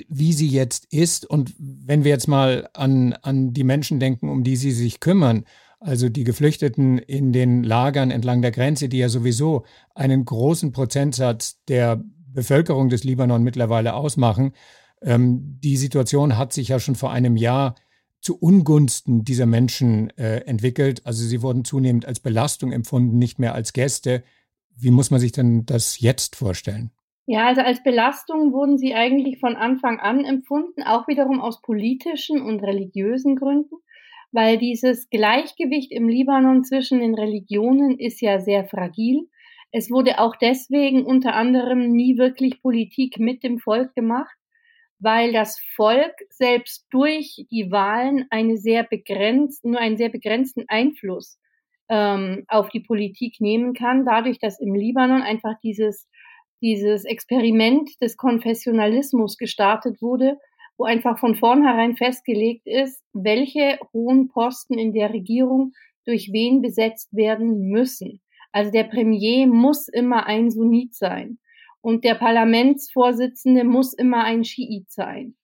wie 0.08 0.34
sie 0.34 0.48
jetzt 0.48 0.86
ist. 0.94 1.26
Und 1.30 1.54
wenn 1.58 2.04
wir 2.04 2.12
jetzt 2.12 2.28
mal 2.28 2.70
an, 2.74 3.14
an 3.22 3.54
die 3.54 3.64
Menschen 3.64 4.00
denken, 4.00 4.30
um 4.30 4.44
die 4.44 4.56
sie 4.56 4.72
sich 4.72 5.00
kümmern, 5.00 5.46
also 5.80 6.10
die 6.10 6.24
Geflüchteten 6.24 6.98
in 6.98 7.34
den 7.34 7.64
Lagern 7.64 8.10
entlang 8.10 8.42
der 8.42 8.52
Grenze, 8.52 8.90
die 8.90 8.98
ja 8.98 9.10
sowieso 9.10 9.64
einen 9.96 10.26
großen 10.26 10.72
Prozentsatz 10.72 11.62
der 11.68 12.04
Bevölkerung 12.38 12.90
des 12.90 13.04
Libanon 13.04 13.42
mittlerweile 13.42 13.96
ausmachen. 13.96 14.54
Ähm, 15.02 15.58
die 15.60 15.76
Situation 15.76 16.38
hat 16.38 16.54
sich 16.54 16.68
ja 16.68 16.80
schon 16.80 16.94
vor 16.94 17.12
einem 17.12 17.36
Jahr 17.36 17.74
zu 18.22 18.38
Ungunsten 18.40 19.24
dieser 19.24 19.48
Menschen 19.48 20.12
äh, 20.18 20.42
entwickelt. 20.46 21.02
Also 21.04 21.26
sie 21.26 21.42
wurden 21.42 21.66
zunehmend 21.66 22.06
als 22.06 22.20
Belastung 22.20 22.72
empfunden, 22.72 23.18
nicht 23.18 23.40
mehr 23.40 23.56
als 23.56 23.74
Gäste. 23.74 24.24
Wie 24.76 24.92
muss 24.92 25.10
man 25.10 25.20
sich 25.20 25.32
denn 25.32 25.66
das 25.66 26.00
jetzt 26.00 26.36
vorstellen? 26.36 26.92
Ja, 27.26 27.48
also 27.48 27.62
als 27.62 27.82
Belastung 27.82 28.54
wurden 28.54 28.78
sie 28.78 28.94
eigentlich 28.94 29.40
von 29.40 29.56
Anfang 29.56 30.00
an 30.00 30.24
empfunden, 30.24 30.84
auch 30.84 31.08
wiederum 31.08 31.42
aus 31.42 31.64
politischen 31.64 32.40
und 32.42 32.60
religiösen 32.64 33.36
Gründen. 33.36 33.76
weil 34.32 34.58
dieses 34.60 35.10
Gleichgewicht 35.10 35.92
im 35.92 36.08
Libanon 36.08 36.64
zwischen 36.64 37.00
den 37.00 37.16
Religionen 37.16 37.98
ist 37.98 38.22
ja 38.22 38.40
sehr 38.40 38.66
fragil. 38.66 39.28
Es 39.72 39.92
wurde 39.92 40.20
auch 40.20 40.36
deswegen 40.36 41.06
unter 41.06 41.36
anderem 41.36 41.92
nie 41.92 42.18
wirklich 42.18 42.62
Politik 42.62 43.20
mit 43.20 43.44
dem 43.44 43.60
Volk 43.60 43.94
gemacht, 43.96 44.36
weil 45.00 45.32
das 45.32 45.60
Volk 45.76 46.14
selbst 46.30 46.86
durch 46.90 47.46
die 47.52 47.70
Wahlen 47.72 48.26
eine 48.30 48.58
sehr 48.58 48.84
begrenzt, 48.84 49.66
nur 49.66 49.80
einen 49.80 49.98
sehr 49.98 50.10
begrenzten 50.10 50.66
Einfluss 50.68 51.38
ähm, 51.90 52.46
auf 52.48 52.70
die 52.70 52.80
Politik 52.80 53.40
nehmen 53.40 53.74
kann, 53.74 54.06
dadurch, 54.06 54.40
dass 54.40 54.60
im 54.60 54.74
Libanon 54.74 55.22
einfach 55.22 55.56
dieses, 55.64 56.08
dieses 56.62 57.06
Experiment 57.06 57.90
des 58.02 58.18
Konfessionalismus 58.18 59.38
gestartet 59.38 60.02
wurde, 60.02 60.38
wo 60.78 60.86
einfach 60.86 61.20
von 61.20 61.36
vornherein 61.36 61.96
festgelegt 61.96 62.66
ist, 62.66 63.04
welche 63.14 63.80
hohen 63.94 64.30
Posten 64.30 64.78
in 64.78 64.94
der 64.94 65.14
Regierung 65.14 65.74
durch 66.06 66.30
wen 66.32 66.62
besetzt 66.62 67.10
werden 67.12 67.70
müssen. 67.70 68.22
Also 68.58 68.72
der 68.72 68.86
Premier 68.86 69.46
muss 69.46 69.88
immer 69.88 70.26
ein 70.26 70.50
Sunnit 70.50 70.96
sein 70.96 71.38
und 71.80 72.04
der 72.04 72.16
Parlamentsvorsitzende 72.16 73.64
muss 73.64 73.94
immer 73.94 74.24
ein 74.24 74.44
Schiit 74.44 74.90
sein. 74.90 75.36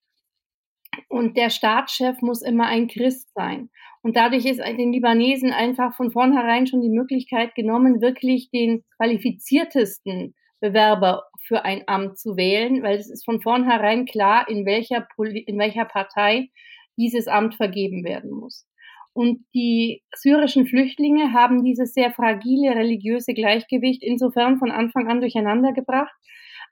Und 1.08 1.36
der 1.36 1.50
Staatschef 1.50 2.22
muss 2.22 2.42
immer 2.42 2.66
ein 2.66 2.88
Christ 2.88 3.32
sein. 3.32 3.70
Und 4.02 4.16
dadurch 4.16 4.46
ist 4.46 4.58
den 4.58 4.92
Libanesen 4.92 5.52
einfach 5.52 5.94
von 5.94 6.10
vornherein 6.10 6.66
schon 6.66 6.80
die 6.80 6.90
Möglichkeit 6.90 7.54
genommen, 7.54 8.00
wirklich 8.00 8.50
den 8.50 8.82
qualifiziertesten 8.96 10.34
Bewerber 10.58 11.22
für 11.46 11.64
ein 11.64 11.84
Amt 11.86 12.18
zu 12.18 12.36
wählen, 12.36 12.82
weil 12.82 12.98
es 12.98 13.08
ist 13.08 13.24
von 13.24 13.40
vornherein 13.40 14.06
klar, 14.06 14.48
in 14.48 14.66
welcher, 14.66 15.06
in 15.18 15.56
welcher 15.56 15.84
Partei 15.84 16.50
dieses 16.96 17.28
Amt 17.28 17.54
vergeben 17.54 18.02
werden 18.02 18.32
muss. 18.32 18.66
Und 19.14 19.44
die 19.54 20.02
syrischen 20.14 20.66
Flüchtlinge 20.66 21.32
haben 21.32 21.64
dieses 21.64 21.94
sehr 21.94 22.10
fragile 22.10 22.74
religiöse 22.74 23.32
Gleichgewicht 23.32 24.02
insofern 24.02 24.58
von 24.58 24.72
Anfang 24.72 25.08
an 25.08 25.20
durcheinander 25.20 25.72
gebracht, 25.72 26.12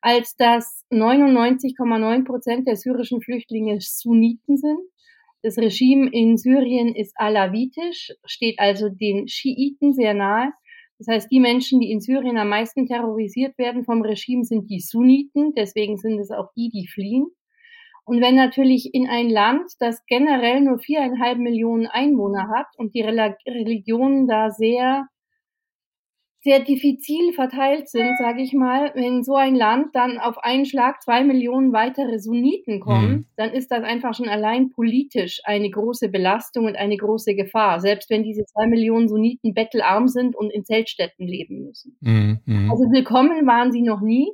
als 0.00 0.37
dass 0.37 0.84
99,9 0.90 2.25
Prozent 2.25 2.66
der 2.66 2.76
syrischen 2.76 3.22
Flüchtlinge 3.22 3.78
Sunniten 3.80 4.56
sind. 4.56 4.80
Das 5.42 5.56
Regime 5.56 6.11
in 6.11 6.37
Syrien 6.37 6.94
ist 6.94 7.12
alawitisch, 7.16 8.12
steht 8.25 8.58
also 8.58 8.88
den 8.88 9.28
Schiiten 9.28 9.92
sehr 9.92 10.12
nahe. 10.12 10.52
Das 10.99 11.06
heißt, 11.08 11.30
die 11.30 11.40
Menschen, 11.40 11.80
die 11.80 11.92
in 11.92 12.00
Syrien 12.00 12.38
am 12.38 12.49
meisten 12.49 12.87
terrorisiert 12.87 13.56
werden 13.56 13.84
vom 13.84 14.02
Regime, 14.02 14.44
sind 14.44 14.68
die 14.68 14.80
Sunniten. 14.80 15.52
Deswegen 15.54 15.96
sind 15.96 16.18
es 16.18 16.32
auch 16.32 16.49
die, 16.56 16.70
die 16.70 16.88
fliehen. 16.88 17.26
Und 18.04 18.21
wenn 18.21 18.35
natürlich 18.35 18.94
in 18.94 19.09
ein 19.09 19.30
Land, 19.30 19.71
das 19.78 20.04
generell 20.06 20.61
nur 20.61 20.78
viereinhalb 20.78 21.38
Millionen 21.38 21.87
Einwohner 21.87 22.49
hat 22.54 22.66
und 22.76 22.94
die 22.94 23.02
Religionen 23.02 24.26
da 24.26 24.50
sehr, 24.50 25.06
sehr 26.40 26.59
diffizil 26.59 27.32
verteilt 27.32 27.88
sind, 27.88 28.18
sage 28.18 28.42
ich 28.42 28.52
mal, 28.52 28.90
wenn 28.97 29.23
so 29.23 29.37
ein 29.37 29.54
Land 29.54 29.94
dann 29.94 30.18
auf 30.18 30.38
einen 30.38 30.66
Schlag 30.66 31.00
zwei 31.00 31.23
Millionen 31.23 31.73
weitere 31.73 32.18
Sunniten 32.18 32.80
kommen, 32.80 33.12
mhm. 33.12 33.26
dann 33.37 33.50
ist 33.50 33.71
das 33.71 33.85
einfach 33.85 34.14
schon 34.14 34.28
allein 34.28 34.71
politisch 34.71 35.40
eine 35.44 35.71
große 35.71 36.09
Belastung 36.09 36.64
und 36.66 36.75
eine 36.75 36.97
große 36.97 37.37
Gefahr, 37.37 37.78
selbst 37.78 38.11
wenn 38.11 38.25
diese 38.25 38.44
zwei 38.47 38.66
Millionen 38.66 39.09
Sunniten 39.09 39.54
bettelarm 39.54 40.09
sind 40.09 40.35
und 40.35 40.50
in 40.50 40.64
Zeltstätten 40.64 41.28
leben 41.28 41.62
müssen. 41.62 41.97
Mhm. 42.00 42.40
mhm. 42.47 42.71
Also 42.73 42.90
willkommen 42.90 43.47
waren 43.47 43.71
sie 43.71 43.82
noch 43.82 44.00
nie. 44.00 44.28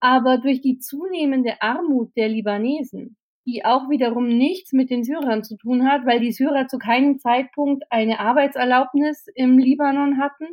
Aber 0.00 0.38
durch 0.38 0.60
die 0.60 0.78
zunehmende 0.78 1.60
Armut 1.60 2.16
der 2.16 2.28
Libanesen, 2.28 3.16
die 3.46 3.64
auch 3.64 3.88
wiederum 3.88 4.28
nichts 4.28 4.72
mit 4.72 4.90
den 4.90 5.04
Syrern 5.04 5.44
zu 5.44 5.56
tun 5.56 5.88
hat, 5.88 6.06
weil 6.06 6.20
die 6.20 6.32
Syrer 6.32 6.68
zu 6.68 6.78
keinem 6.78 7.18
Zeitpunkt 7.18 7.84
eine 7.90 8.20
Arbeitserlaubnis 8.20 9.26
im 9.34 9.58
Libanon 9.58 10.18
hatten. 10.18 10.46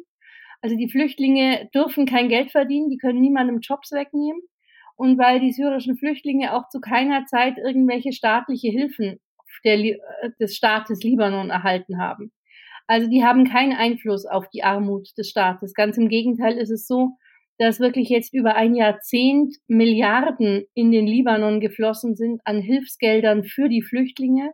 Also 0.62 0.76
die 0.76 0.90
Flüchtlinge 0.90 1.70
dürfen 1.74 2.06
kein 2.06 2.30
Geld 2.30 2.52
verdienen, 2.52 2.90
die 2.90 2.98
können 2.98 3.22
niemandem 3.22 3.60
Jobs 3.60 3.92
wegnehmen. 3.92 4.42
Und 4.96 5.20
weil 5.20 5.40
die 5.40 5.52
syrischen 5.52 5.96
Flüchtlinge 5.96 6.54
auch 6.54 6.70
zu 6.70 6.80
keiner 6.80 7.26
Zeit 7.26 7.58
irgendwelche 7.58 8.14
staatliche 8.14 8.70
Hilfen 8.70 9.20
der, 9.64 9.98
des 10.40 10.56
Staates 10.56 11.04
Libanon 11.04 11.52
erhalten 11.52 12.00
haben. 12.00 12.32
Also 12.88 13.10
die 13.10 13.24
haben 13.24 13.44
keinen 13.46 13.74
Einfluss 13.74 14.26
auf 14.26 14.50
die 14.50 14.64
Armut 14.64 15.10
des 15.18 15.30
Staates. 15.30 15.74
Ganz 15.74 15.98
im 15.98 16.10
Gegenteil 16.10 16.58
ist 16.58 16.72
es 16.72 16.88
so, 16.88 17.18
dass 17.58 17.80
wirklich 17.80 18.10
jetzt 18.10 18.34
über 18.34 18.56
ein 18.56 18.76
Jahrzehnt 18.76 19.56
Milliarden 19.68 20.66
in 20.74 20.92
den 20.92 21.08
Libanon 21.08 21.60
geflossen 21.60 22.16
sind 22.16 22.42
an 22.46 22.62
Hilfsgeldern 22.62 23.44
für 23.44 23.68
die 23.68 23.82
Flüchtlinge, 23.82 24.52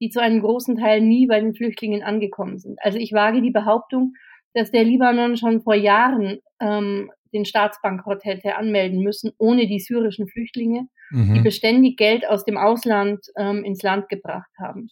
die 0.00 0.10
zu 0.10 0.20
einem 0.20 0.40
großen 0.40 0.76
Teil 0.76 1.00
nie 1.00 1.26
bei 1.26 1.40
den 1.40 1.54
Flüchtlingen 1.54 2.02
angekommen 2.02 2.58
sind. 2.58 2.78
Also 2.82 2.98
ich 2.98 3.12
wage 3.12 3.40
die 3.40 3.50
Behauptung, 3.52 4.14
dass 4.54 4.70
der 4.70 4.84
Libanon 4.84 5.36
schon 5.36 5.62
vor 5.62 5.74
Jahren 5.74 6.40
ähm, 6.60 7.10
den 7.32 7.44
Staatsbankrott 7.44 8.24
hätte 8.24 8.56
anmelden 8.56 9.00
müssen, 9.02 9.32
ohne 9.38 9.66
die 9.66 9.80
syrischen 9.80 10.28
Flüchtlinge, 10.28 10.88
mhm. 11.10 11.34
die 11.34 11.40
beständig 11.40 11.96
Geld 11.96 12.28
aus 12.28 12.44
dem 12.44 12.58
Ausland 12.58 13.20
ähm, 13.38 13.64
ins 13.64 13.82
Land 13.82 14.08
gebracht 14.08 14.50
haben. 14.60 14.88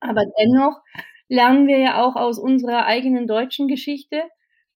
Aber 0.00 0.22
dennoch 0.40 0.80
lernen 1.28 1.68
wir 1.68 1.78
ja 1.78 2.02
auch 2.02 2.16
aus 2.16 2.38
unserer 2.38 2.86
eigenen 2.86 3.26
deutschen 3.26 3.68
Geschichte, 3.68 4.22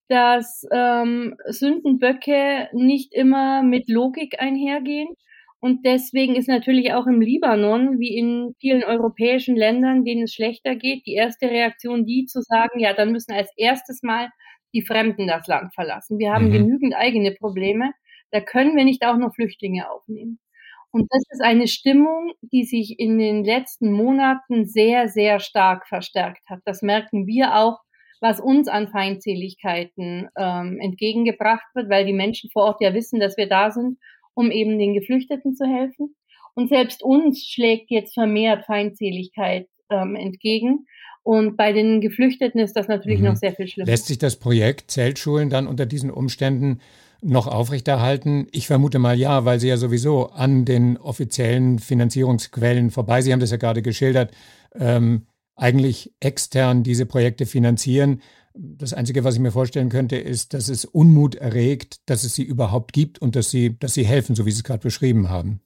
dass 0.08 0.66
ähm, 0.70 1.36
Sündenböcke 1.46 2.68
nicht 2.72 3.12
immer 3.14 3.62
mit 3.62 3.88
Logik 3.88 4.40
einhergehen. 4.40 5.08
Und 5.60 5.86
deswegen 5.86 6.36
ist 6.36 6.48
natürlich 6.48 6.92
auch 6.92 7.06
im 7.06 7.22
Libanon, 7.22 7.98
wie 7.98 8.16
in 8.18 8.54
vielen 8.60 8.84
europäischen 8.84 9.56
Ländern, 9.56 10.04
denen 10.04 10.24
es 10.24 10.34
schlechter 10.34 10.76
geht, 10.76 11.06
die 11.06 11.14
erste 11.14 11.48
Reaktion 11.48 12.04
die 12.04 12.26
zu 12.26 12.42
sagen, 12.42 12.80
ja, 12.80 12.92
dann 12.92 13.12
müssen 13.12 13.32
als 13.32 13.50
erstes 13.56 14.02
mal 14.02 14.28
die 14.74 14.82
Fremden 14.82 15.26
das 15.26 15.46
Land 15.46 15.72
verlassen. 15.72 16.18
Wir 16.18 16.32
haben 16.32 16.48
mhm. 16.48 16.52
genügend 16.52 16.94
eigene 16.94 17.32
Probleme. 17.32 17.92
Da 18.30 18.40
können 18.40 18.76
wir 18.76 18.84
nicht 18.84 19.06
auch 19.06 19.16
noch 19.16 19.34
Flüchtlinge 19.34 19.90
aufnehmen. 19.90 20.38
Und 20.90 21.08
das 21.10 21.22
ist 21.30 21.42
eine 21.42 21.66
Stimmung, 21.66 22.34
die 22.40 22.64
sich 22.64 23.00
in 23.00 23.18
den 23.18 23.42
letzten 23.42 23.90
Monaten 23.90 24.66
sehr, 24.66 25.08
sehr 25.08 25.40
stark 25.40 25.88
verstärkt 25.88 26.48
hat. 26.48 26.60
Das 26.64 26.82
merken 26.82 27.26
wir 27.26 27.56
auch 27.56 27.80
was 28.20 28.40
uns 28.40 28.68
an 28.68 28.88
Feindseligkeiten 28.88 30.28
ähm, 30.36 30.78
entgegengebracht 30.80 31.66
wird, 31.74 31.90
weil 31.90 32.06
die 32.06 32.12
Menschen 32.12 32.50
vor 32.50 32.64
Ort 32.64 32.80
ja 32.80 32.94
wissen, 32.94 33.20
dass 33.20 33.36
wir 33.36 33.48
da 33.48 33.70
sind, 33.70 33.98
um 34.34 34.50
eben 34.50 34.78
den 34.78 34.94
Geflüchteten 34.94 35.54
zu 35.54 35.66
helfen. 35.66 36.14
Und 36.54 36.68
selbst 36.68 37.02
uns 37.02 37.44
schlägt 37.44 37.90
jetzt 37.90 38.14
vermehrt 38.14 38.64
Feindseligkeit 38.66 39.68
ähm, 39.90 40.16
entgegen. 40.16 40.86
Und 41.22 41.56
bei 41.56 41.72
den 41.72 42.00
Geflüchteten 42.00 42.60
ist 42.60 42.74
das 42.74 42.86
natürlich 42.86 43.20
mhm. 43.20 43.26
noch 43.26 43.36
sehr 43.36 43.54
viel 43.54 43.66
schlimmer. 43.66 43.90
Lässt 43.90 44.06
sich 44.06 44.18
das 44.18 44.36
Projekt 44.36 44.90
Zeltschulen 44.90 45.50
dann 45.50 45.66
unter 45.66 45.86
diesen 45.86 46.10
Umständen 46.10 46.80
noch 47.22 47.46
aufrechterhalten? 47.46 48.46
Ich 48.52 48.66
vermute 48.66 48.98
mal 48.98 49.18
ja, 49.18 49.44
weil 49.46 49.58
Sie 49.58 49.68
ja 49.68 49.78
sowieso 49.78 50.26
an 50.26 50.66
den 50.66 50.98
offiziellen 50.98 51.78
Finanzierungsquellen 51.78 52.90
vorbei, 52.90 53.22
Sie 53.22 53.32
haben 53.32 53.40
das 53.40 53.50
ja 53.50 53.56
gerade 53.56 53.80
geschildert, 53.80 54.32
ähm, 54.78 55.22
eigentlich 55.56 56.14
extern 56.20 56.82
diese 56.82 57.06
Projekte 57.06 57.46
finanzieren. 57.46 58.22
Das 58.54 58.94
Einzige, 58.94 59.24
was 59.24 59.34
ich 59.34 59.40
mir 59.40 59.50
vorstellen 59.50 59.88
könnte, 59.88 60.16
ist, 60.16 60.54
dass 60.54 60.68
es 60.68 60.84
Unmut 60.84 61.34
erregt, 61.34 62.08
dass 62.08 62.24
es 62.24 62.34
sie 62.34 62.44
überhaupt 62.44 62.92
gibt 62.92 63.20
und 63.20 63.36
dass 63.36 63.50
sie, 63.50 63.78
dass 63.78 63.94
sie 63.94 64.04
helfen, 64.04 64.36
so 64.36 64.46
wie 64.46 64.50
Sie 64.50 64.58
es 64.58 64.64
gerade 64.64 64.82
beschrieben 64.82 65.28
haben. 65.28 65.60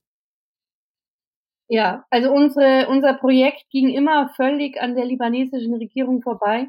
Ja, 1.71 2.07
also 2.09 2.33
unsere, 2.33 2.89
unser 2.89 3.13
Projekt 3.15 3.69
ging 3.71 3.91
immer 3.91 4.31
völlig 4.37 4.81
an 4.81 4.95
der 4.95 5.05
libanesischen 5.05 5.75
Regierung 5.75 6.23
vorbei, 6.23 6.69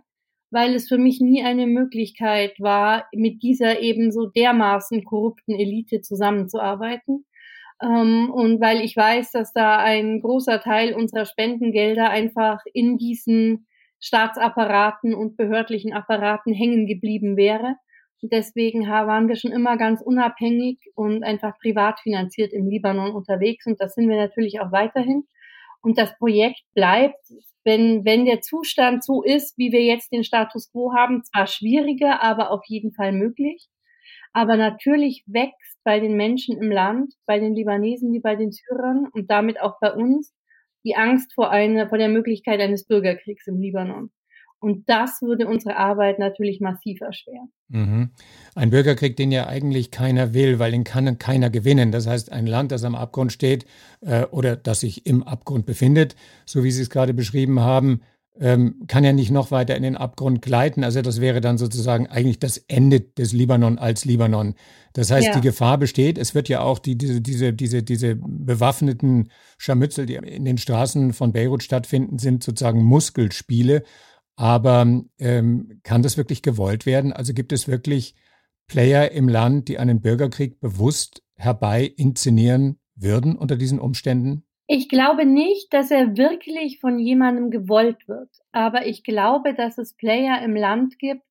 weil 0.52 0.76
es 0.76 0.90
für 0.90 0.98
mich 0.98 1.22
nie 1.22 1.42
eine 1.42 1.68
Möglichkeit 1.68 2.60
war, 2.60 3.06
mit 3.14 3.42
dieser 3.42 3.80
eben 3.80 4.12
so 4.12 4.26
dermaßen 4.26 5.06
korrupten 5.06 5.54
Elite 5.54 6.02
zusammenzuarbeiten. 6.02 7.26
Ähm, 7.82 8.30
und 8.32 8.60
weil 8.62 8.82
ich 8.82 8.96
weiß, 8.96 9.32
dass 9.32 9.54
da 9.54 9.78
ein 9.78 10.22
großer 10.22 10.62
Teil 10.62 10.94
unserer 10.94 11.26
Spendengelder 11.26 12.10
einfach 12.10 12.60
in 12.74 12.98
diesen 12.98 13.68
Staatsapparaten 14.00 15.14
und 15.14 15.38
behördlichen 15.38 15.94
Apparaten 15.94 16.54
hängen 16.54 16.88
geblieben 16.88 17.38
wäre. 17.38 17.76
Und 18.22 18.34
deswegen 18.34 18.88
waren 18.88 19.30
wir 19.30 19.36
schon 19.38 19.52
immer 19.52 19.78
ganz 19.78 20.02
unabhängig 20.02 20.80
und 20.96 21.24
einfach 21.24 21.58
privat 21.60 22.00
finanziert 22.02 22.52
im 22.52 22.68
Libanon 22.68 23.12
unterwegs. 23.12 23.66
Und 23.66 23.80
das 23.80 23.94
sind 23.94 24.10
wir 24.10 24.18
natürlich 24.18 24.60
auch 24.60 24.72
weiterhin. 24.72 25.24
Und 25.82 25.98
das 25.98 26.18
Projekt 26.18 26.62
bleibt, 26.74 27.24
wenn, 27.64 28.04
wenn 28.04 28.26
der 28.26 28.42
Zustand 28.42 29.04
so 29.04 29.24
ist, 29.24 29.58
wie 29.58 29.72
wir 29.72 29.84
jetzt 29.84 30.12
den 30.12 30.24
Status 30.24 30.72
quo 30.72 30.94
haben, 30.94 31.24
zwar 31.24 31.48
schwieriger, 31.48 32.22
aber 32.22 32.52
auf 32.52 32.64
jeden 32.68 32.92
Fall 32.92 33.14
möglich. 33.14 33.70
Aber 34.34 34.58
natürlich 34.58 35.24
wächst 35.28 35.69
bei 35.84 36.00
den 36.00 36.16
Menschen 36.16 36.58
im 36.58 36.72
Land, 36.72 37.14
bei 37.26 37.40
den 37.40 37.56
Libanesen 37.56 38.12
wie 38.14 38.20
bei 38.20 38.36
den 38.36 38.52
Syrern 38.52 39.08
und 39.14 39.30
damit 39.32 39.62
auch 39.62 39.80
bei 39.80 39.94
uns 39.94 40.34
die 40.86 40.96
Angst 40.96 41.34
vor, 41.34 41.50
einer, 41.52 41.90
vor 41.90 41.98
der 41.98 42.10
Möglichkeit 42.10 42.60
eines 42.60 42.86
Bürgerkriegs 42.86 43.48
im 43.48 43.60
Libanon. 43.60 44.12
Und 44.62 44.90
das 44.90 45.22
würde 45.22 45.48
unsere 45.48 45.78
Arbeit 45.78 46.20
natürlich 46.20 46.60
massiv 46.60 47.00
erschweren. 47.00 47.52
Mhm. 47.70 48.10
Ein 48.56 48.70
Bürgerkrieg, 48.72 49.16
den 49.16 49.32
ja 49.32 49.48
eigentlich 49.48 49.90
keiner 49.90 50.34
will, 50.34 50.60
weil 50.60 50.74
ihn 50.74 50.84
kann 50.84 51.18
keiner 51.18 51.50
gewinnen. 51.50 51.94
Das 51.94 52.08
heißt, 52.08 52.32
ein 52.32 52.46
Land, 52.46 52.74
das 52.74 52.84
am 52.84 52.96
Abgrund 52.96 53.32
steht 53.32 53.66
äh, 54.02 54.26
oder 54.26 54.58
das 54.58 54.82
sich 54.82 55.06
im 55.06 55.24
Abgrund 55.24 55.66
befindet, 55.66 56.16
so 56.46 56.64
wie 56.64 56.72
Sie 56.72 56.82
es 56.82 56.90
gerade 56.90 57.14
beschrieben 57.14 57.62
haben, 57.62 58.02
ähm, 58.40 58.84
kann 58.88 59.04
ja 59.04 59.12
nicht 59.12 59.32
noch 59.32 59.52
weiter 59.52 59.76
in 59.76 59.84
den 59.84 59.98
Abgrund 59.98 60.42
gleiten. 60.42 60.84
Also 60.84 61.02
das 61.02 61.20
wäre 61.20 61.42
dann 61.42 61.58
sozusagen 61.58 62.08
eigentlich 62.08 62.40
das 62.40 62.58
Ende 62.58 63.02
des 63.02 63.34
Libanon 63.34 63.78
als 63.78 64.06
Libanon. 64.06 64.56
Das 64.94 65.12
heißt, 65.12 65.28
ja. 65.28 65.36
die 65.36 65.42
Gefahr 65.42 65.78
besteht. 65.78 66.18
Es 66.18 66.36
wird 66.36 66.50
ja 66.50 66.62
auch 66.62 66.80
die, 66.80 66.98
diese, 66.98 67.22
diese, 67.22 67.54
diese, 67.54 67.84
diese 67.84 68.16
bewaffneten 68.16 69.30
Scharmützel, 69.58 70.06
die 70.06 70.16
in 70.16 70.46
den 70.46 70.58
Straßen 70.58 71.14
von 71.14 71.34
Beirut 71.34 71.64
stattfinden, 71.64 72.18
sind 72.18 72.44
sozusagen 72.44 72.84
Muskelspiele. 72.84 73.84
Aber 74.36 75.04
ähm, 75.18 75.82
kann 75.84 76.02
das 76.02 76.16
wirklich 76.16 76.42
gewollt 76.42 76.86
werden? 76.86 77.12
Also 77.12 77.34
gibt 77.34 77.52
es 77.52 77.68
wirklich 77.68 78.16
Player 78.68 79.12
im 79.12 79.28
Land, 79.28 79.68
die 79.68 79.80
einen 79.80 80.00
Bürgerkrieg 80.00 80.62
bewusst 80.62 81.24
herbei 81.36 81.84
inszenieren 81.84 82.80
würden 82.96 83.36
unter 83.36 83.58
diesen 83.58 83.80
Umständen? 83.80 84.44
Ich 84.72 84.88
glaube 84.88 85.26
nicht, 85.26 85.74
dass 85.74 85.90
er 85.90 86.16
wirklich 86.16 86.80
von 86.80 87.00
jemandem 87.00 87.50
gewollt 87.50 88.08
wird. 88.08 88.30
Aber 88.52 88.86
ich 88.86 89.04
glaube, 89.04 89.56
dass 89.56 89.80
es 89.80 89.96
Player 89.96 90.44
im 90.44 90.56
Land 90.56 91.00
gibt, 91.00 91.26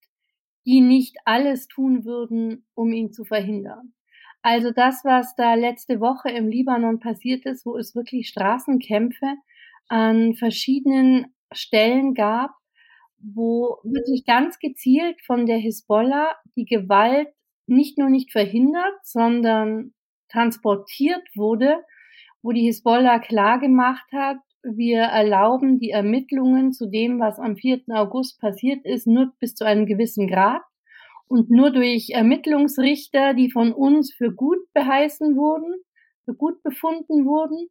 die 0.66 0.80
nicht 0.80 1.18
alles 1.25 1.68
tun 1.68 2.04
würden, 2.04 2.66
um 2.75 2.92
ihn 2.92 3.12
zu 3.12 3.25
verhindern. 3.25 3.95
Also 4.42 4.73
das, 4.73 5.04
was 5.04 5.37
da 5.37 5.54
letzte 5.54 6.00
Woche 6.00 6.30
im 6.30 6.49
Libanon 6.49 6.99
passiert 6.99 7.47
ist, 7.47 7.64
wo 7.64 7.76
es 7.76 7.95
wirklich 7.95 8.26
Straßenkämpfe 8.26 9.35
an 9.87 10.35
verschiedenen 10.35 11.33
Stellen 11.52 12.14
gab, 12.14 12.50
wo 13.21 13.78
wirklich 13.85 14.25
ganz 14.25 14.59
gezielt 14.59 15.21
von 15.25 15.47
der 15.47 15.59
Hisbollah 15.59 16.35
die 16.57 16.64
Gewalt 16.64 17.28
nicht 17.68 17.99
nur 17.99 18.11
nicht 18.11 18.33
verhindert, 18.33 18.99
sondern 19.04 19.95
transportiert 20.28 21.23
wurde 21.37 21.85
wo 22.42 22.52
die 22.52 22.66
Hisbollah 22.66 23.18
klargemacht 23.18 24.11
hat, 24.12 24.38
wir 24.62 25.00
erlauben 25.00 25.78
die 25.78 25.90
Ermittlungen 25.90 26.73
zu 26.73 26.87
dem, 26.87 27.21
was 27.21 27.38
am 27.38 27.57
4. 27.57 27.83
August 27.90 28.40
passiert 28.40 28.85
ist, 28.85 29.07
nur 29.07 29.33
bis 29.40 29.54
zu 29.54 29.64
einem 29.64 29.87
gewissen 29.87 30.26
Grad 30.26 30.62
und 31.28 31.50
nur 31.50 31.71
durch 31.71 32.11
Ermittlungsrichter, 32.11 33.35
die 33.35 33.50
von 33.50 33.73
uns 33.73 34.12
für 34.12 34.33
gut 34.33 34.59
beheißen 34.75 35.37
wurden, 35.37 35.75
für 36.25 36.35
gut 36.35 36.62
befunden 36.62 37.26
wurden. 37.26 37.68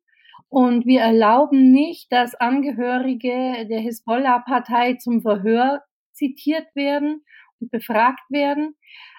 Und 0.49 0.85
wir 0.85 1.01
erlauben 1.01 1.71
nicht, 1.71 2.11
dass 2.11 2.35
Angehörige 2.35 3.67
der 3.67 3.79
Hisbollah-Partei 3.79 4.93
zum 4.93 5.21
Verhör 5.21 5.81
zitiert 6.13 6.67
werden 6.73 7.25
und 7.59 7.69
befragt 7.69 8.23
werden. 8.29 8.75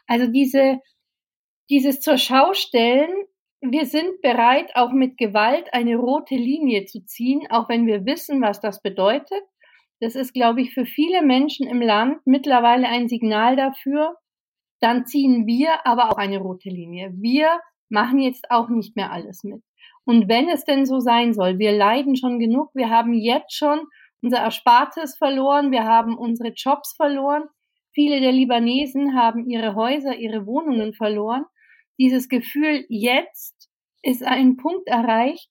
Also 0.06 0.26
diese, 0.26 0.80
dieses 1.68 2.00
zur 2.00 2.16
Schaustellen 2.16 3.12
wir 3.60 3.86
sind 3.86 4.22
bereit, 4.22 4.70
auch 4.76 4.92
mit 4.92 5.16
Gewalt 5.16 5.72
eine 5.72 5.96
rote 5.96 6.36
Linie 6.36 6.84
zu 6.84 7.04
ziehen, 7.04 7.46
auch 7.50 7.68
wenn 7.68 7.86
wir 7.86 8.04
wissen, 8.04 8.40
was 8.40 8.60
das 8.60 8.82
bedeutet. 8.82 9.42
Das 10.00 10.14
ist, 10.14 10.32
glaube 10.32 10.60
ich, 10.60 10.72
für 10.72 10.86
viele 10.86 11.22
Menschen 11.22 11.66
im 11.66 11.80
Land 11.80 12.20
mittlerweile 12.24 12.88
ein 12.88 13.08
Signal 13.08 13.56
dafür. 13.56 14.14
Dann 14.80 15.06
ziehen 15.06 15.46
wir 15.46 15.84
aber 15.86 16.10
auch 16.10 16.18
eine 16.18 16.38
rote 16.38 16.68
Linie. 16.68 17.12
Wir 17.16 17.58
machen 17.88 18.20
jetzt 18.20 18.50
auch 18.50 18.68
nicht 18.68 18.94
mehr 18.94 19.10
alles 19.10 19.42
mit. 19.42 19.62
Und 20.04 20.28
wenn 20.28 20.48
es 20.48 20.64
denn 20.64 20.86
so 20.86 21.00
sein 21.00 21.34
soll, 21.34 21.58
wir 21.58 21.72
leiden 21.72 22.14
schon 22.14 22.38
genug, 22.38 22.70
wir 22.74 22.90
haben 22.90 23.12
jetzt 23.12 23.54
schon 23.54 23.80
unser 24.22 24.38
Erspartes 24.38 25.16
verloren, 25.16 25.72
wir 25.72 25.84
haben 25.84 26.16
unsere 26.16 26.50
Jobs 26.50 26.94
verloren. 26.94 27.44
Viele 27.92 28.20
der 28.20 28.32
Libanesen 28.32 29.16
haben 29.16 29.50
ihre 29.50 29.74
Häuser, 29.74 30.14
ihre 30.14 30.46
Wohnungen 30.46 30.94
verloren 30.94 31.44
dieses 31.98 32.28
Gefühl, 32.28 32.84
jetzt 32.88 33.68
ist 34.02 34.22
ein 34.22 34.56
Punkt 34.56 34.86
erreicht, 34.86 35.48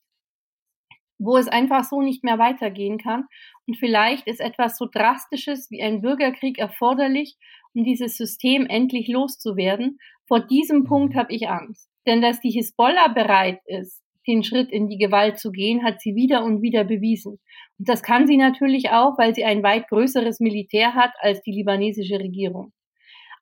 wo 1.20 1.38
es 1.38 1.48
einfach 1.48 1.84
so 1.84 2.02
nicht 2.02 2.24
mehr 2.24 2.38
weitergehen 2.38 2.98
kann. 2.98 3.26
Und 3.66 3.76
vielleicht 3.78 4.28
ist 4.28 4.40
etwas 4.40 4.78
so 4.78 4.86
Drastisches 4.86 5.70
wie 5.72 5.82
ein 5.82 6.02
Bürgerkrieg 6.02 6.60
erforderlich, 6.60 7.38
um 7.74 7.84
dieses 7.84 8.18
System 8.18 8.66
endlich 8.68 9.08
loszuwerden. 9.08 10.00
Vor 10.28 10.40
diesem 10.40 10.84
Punkt 10.84 11.16
mhm. 11.16 11.20
habe 11.20 11.34
ich 11.34 11.50
Angst. 11.50 11.90
Denn 12.06 12.22
dass 12.22 12.40
die 12.40 12.52
Hisbollah 12.52 13.10
bereit 13.10 13.60
ist, 13.66 14.02
den 14.28 14.44
Schritt 14.44 14.72
in 14.72 14.90
die 14.90 14.98
Gewalt 14.98 15.40
zu 15.40 15.52
gehen, 15.52 15.84
hat 15.84 16.02
sie 16.02 16.16
wieder 16.16 16.44
und 16.44 16.62
wieder 16.62 16.84
bewiesen. 16.84 17.40
Und 17.80 17.90
das 17.90 18.04
kann 18.04 18.28
sie 18.28 18.38
natürlich 18.38 18.90
auch, 18.92 19.18
weil 19.18 19.34
sie 19.34 19.46
ein 19.46 19.64
weit 19.64 19.88
größeres 19.88 20.40
Militär 20.40 20.96
hat 20.96 21.12
als 21.20 21.42
die 21.42 21.52
libanesische 21.52 22.20
Regierung. 22.20 22.74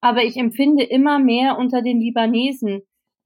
Aber 0.02 0.24
ich 0.24 0.38
empfinde 0.38 0.84
immer 0.84 1.20
mehr 1.20 1.58
unter 1.58 1.82
den 1.82 2.00
Libanesen 2.00 2.84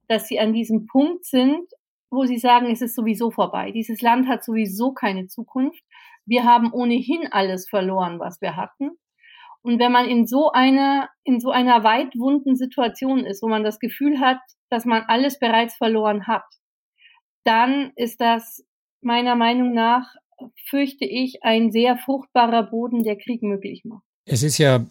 dass 0.10 0.28
sie 0.28 0.40
an 0.40 0.54
diesem 0.54 0.88
Punkt 0.88 1.26
sind, 1.26 1.64
wo 2.12 2.26
sie 2.26 2.40
sagen, 2.40 2.72
es 2.72 2.82
ist 2.82 2.96
sowieso 2.96 3.32
vorbei. 3.32 3.72
Dieses 3.72 4.02
Land 4.02 4.28
hat 4.28 4.44
sowieso 4.44 4.92
keine 4.92 5.28
Zukunft. 5.28 5.84
Wir 6.26 6.44
haben 6.44 6.74
ohnehin 6.74 7.28
alles 7.32 7.70
verloren, 7.70 8.20
was 8.20 8.42
wir 8.42 8.56
hatten. 8.56 8.92
Und 9.62 9.80
wenn 9.80 9.92
man 9.92 10.08
in 10.08 10.26
so 10.26 10.52
einer, 10.52 11.10
in 11.24 11.40
so 11.40 11.52
einer 11.52 11.84
weit 11.84 12.16
wunden 12.16 12.56
Situation 12.56 13.26
ist, 13.26 13.44
wo 13.44 13.48
man 13.48 13.64
das 13.64 13.80
Gefühl 13.80 14.20
hat, 14.20 14.40
dass 14.70 14.86
man 14.86 15.04
alles 15.08 15.38
bereits 15.38 15.76
verloren 15.76 16.28
hat, 16.28 16.46
dann 17.44 17.92
ist 17.96 18.20
das 18.22 18.66
meiner 19.02 19.36
Meinung 19.36 19.74
nach, 19.74 20.16
fürchte 20.70 21.06
ich, 21.06 21.44
ein 21.44 21.72
sehr 21.72 21.98
fruchtbarer 21.98 22.64
Boden, 22.64 23.04
der 23.04 23.18
Krieg 23.18 23.44
möglich 23.44 23.84
macht. 23.86 24.04
Es 24.26 24.44
ist 24.44 24.58
ja 24.58 24.86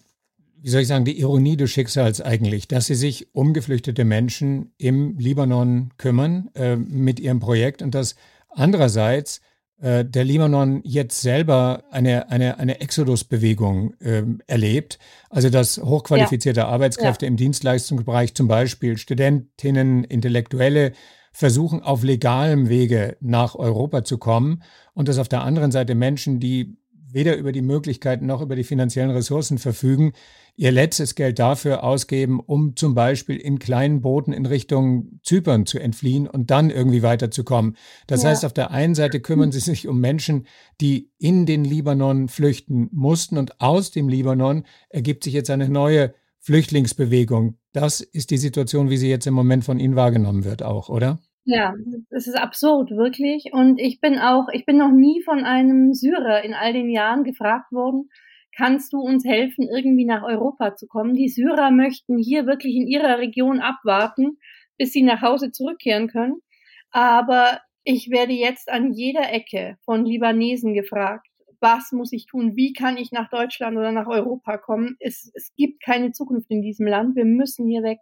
wie 0.61 0.71
soll 0.71 0.83
ich 0.83 0.89
sagen, 0.89 1.05
die 1.05 1.21
Ironie 1.21 1.57
des 1.57 1.71
Schicksals 1.71 2.21
eigentlich, 2.21 2.69
dass 2.69 2.87
sie 2.87 2.95
sich 2.95 3.35
um 3.35 3.53
geflüchtete 3.53 4.05
Menschen 4.05 4.73
im 4.79 5.17
Libanon 5.19 5.91
kümmern 5.97 6.51
äh, 6.55 6.77
mit 6.77 7.21
ihrem 7.21 7.41
Projekt 7.41 7.83
und 7.83 7.95
dass 7.95 8.17
andererseits 8.49 9.41
äh, 9.81 10.05
der 10.05 10.25
Libanon 10.25 10.81
jetzt 10.85 11.21
selber 11.21 11.85
eine, 11.91 12.31
eine, 12.31 12.59
eine 12.59 12.81
Exodus-Bewegung 12.81 13.95
äh, 14.01 14.25
erlebt. 14.47 14.99
Also 15.31 15.51
dass 15.51 15.79
hochqualifizierte 15.79 16.61
ja. 16.61 16.69
Arbeitskräfte 16.69 17.27
ja. 17.27 17.29
im 17.29 17.37
Dienstleistungsbereich, 17.37 18.35
zum 18.35 18.49
Beispiel 18.49 18.99
Studentinnen, 18.99 20.05
Intellektuelle, 20.05 20.93
versuchen 21.33 21.83
auf 21.83 22.03
legalem 22.03 22.69
Wege 22.69 23.17
nach 23.21 23.55
Europa 23.55 24.03
zu 24.03 24.19
kommen 24.19 24.63
und 24.95 25.07
dass 25.07 25.19
auf 25.19 25.29
der 25.29 25.43
anderen 25.43 25.71
Seite 25.71 25.95
Menschen, 25.95 26.41
die 26.41 26.77
weder 27.11 27.37
über 27.37 27.53
die 27.53 27.63
Möglichkeiten 27.63 28.27
noch 28.27 28.41
über 28.41 28.57
die 28.57 28.65
finanziellen 28.65 29.11
Ressourcen 29.11 29.59
verfügen, 29.59 30.13
ihr 30.57 30.73
letztes 30.73 31.15
Geld 31.15 31.39
dafür 31.39 31.85
ausgeben, 31.85 32.41
um 32.41 32.75
zum 32.75 32.95
Beispiel 32.95 33.37
in 33.37 33.59
kleinen 33.59 34.01
Booten 34.01 34.33
in 34.33 34.45
Richtung 34.45 35.21
Zypern 35.23 35.67
zu 35.67 35.79
entfliehen 35.79 36.27
und 36.27 36.51
dann 36.51 36.71
irgendwie 36.71 37.03
weiterzukommen. 37.03 37.77
Das 38.07 38.23
ja. 38.23 38.31
heißt, 38.31 38.45
auf 38.45 38.53
der 38.53 38.73
einen 38.73 38.95
Seite 38.95 39.21
kümmern 39.21 39.53
sie 39.53 39.61
sich 39.61 39.87
um 39.87 40.01
Menschen, 40.01 40.47
die 40.81 41.13
in 41.19 41.47
den 41.47 41.65
Libanon 41.65 42.29
flüchten 42.29 42.89
mussten 42.93 43.39
und 43.39 43.61
aus 43.61 43.91
dem 43.93 44.09
Libanon 44.09 44.65
ergibt 44.89 45.25
sich 45.25 45.33
jetzt 45.33 45.51
eine 45.51 45.69
neue 45.69 46.13
Flüchtlingsbewegung. 46.41 47.57
Das 47.73 48.01
ist 48.01 48.31
die 48.31 48.39
Situation, 48.39 48.91
wie 48.91 48.97
sie 48.97 49.09
jetzt 49.09 49.27
im 49.27 49.35
Moment 49.35 49.65
von 49.65 49.79
Ihnen 49.79 49.97
wahrgenommen 49.97 50.45
wird, 50.45 50.63
auch, 50.63 50.89
oder? 50.89 51.21
Ja, 51.51 51.75
es 52.11 52.27
ist 52.27 52.37
absurd, 52.37 52.91
wirklich. 52.91 53.53
Und 53.55 53.81
ich 53.81 54.03
bin 54.03 54.19
auch, 54.19 54.49
ich 54.53 54.67
bin 54.67 54.77
noch 54.77 54.91
nie 54.93 55.23
von 55.23 55.45
einem 55.45 55.95
Syrer 55.95 56.45
in 56.45 56.53
all 56.53 56.75
den 56.75 56.91
Jahren 56.91 57.25
gefragt 57.25 57.73
worden, 57.73 58.11
kannst 58.55 58.93
du 58.93 59.01
uns 59.01 59.25
helfen, 59.25 59.67
irgendwie 59.67 60.05
nach 60.05 60.23
Europa 60.25 60.77
zu 60.77 60.87
kommen? 60.87 61.15
Die 61.15 61.31
Syrer 61.31 61.71
möchten 61.71 62.19
hier 62.19 62.45
wirklich 62.47 62.75
in 62.77 62.87
ihrer 62.87 63.17
Region 63.19 63.61
abwarten, 63.61 64.37
bis 64.77 64.93
sie 64.93 65.01
nach 65.03 65.23
Hause 65.23 65.51
zurückkehren 65.51 66.09
können. 66.09 66.43
Aber 66.91 67.61
ich 67.83 68.11
werde 68.11 68.35
jetzt 68.35 68.69
an 68.69 68.93
jeder 68.93 69.33
Ecke 69.33 69.79
von 69.87 70.05
Libanesen 70.05 70.75
gefragt, 70.75 71.29
was 71.61 71.93
muss 71.93 72.13
ich 72.13 72.27
tun? 72.27 72.57
Wie 72.57 72.75
kann 72.75 72.99
ich 72.99 73.11
nach 73.11 73.31
Deutschland 73.31 73.79
oder 73.79 73.91
nach 73.91 74.07
Europa 74.07 74.59
kommen? 74.59 74.97
Es, 75.01 75.31
es 75.35 75.55
gibt 75.57 75.83
keine 75.83 76.13
Zukunft 76.13 76.51
in 76.51 76.61
diesem 76.61 76.87
Land. 76.87 77.17
Wir 77.17 77.25
müssen 77.25 77.67
hier 77.67 77.83
weg. 77.83 78.01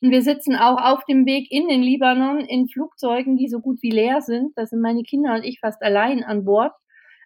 Und 0.00 0.10
wir 0.10 0.22
sitzen 0.22 0.54
auch 0.54 0.80
auf 0.80 1.04
dem 1.04 1.26
Weg 1.26 1.50
in 1.50 1.68
den 1.68 1.82
Libanon 1.82 2.40
in 2.40 2.68
Flugzeugen, 2.68 3.36
die 3.36 3.48
so 3.48 3.60
gut 3.60 3.82
wie 3.82 3.90
leer 3.90 4.20
sind. 4.20 4.52
Da 4.56 4.66
sind 4.66 4.80
meine 4.80 5.02
Kinder 5.02 5.34
und 5.34 5.44
ich 5.44 5.58
fast 5.60 5.82
allein 5.82 6.22
an 6.22 6.44
Bord. 6.44 6.72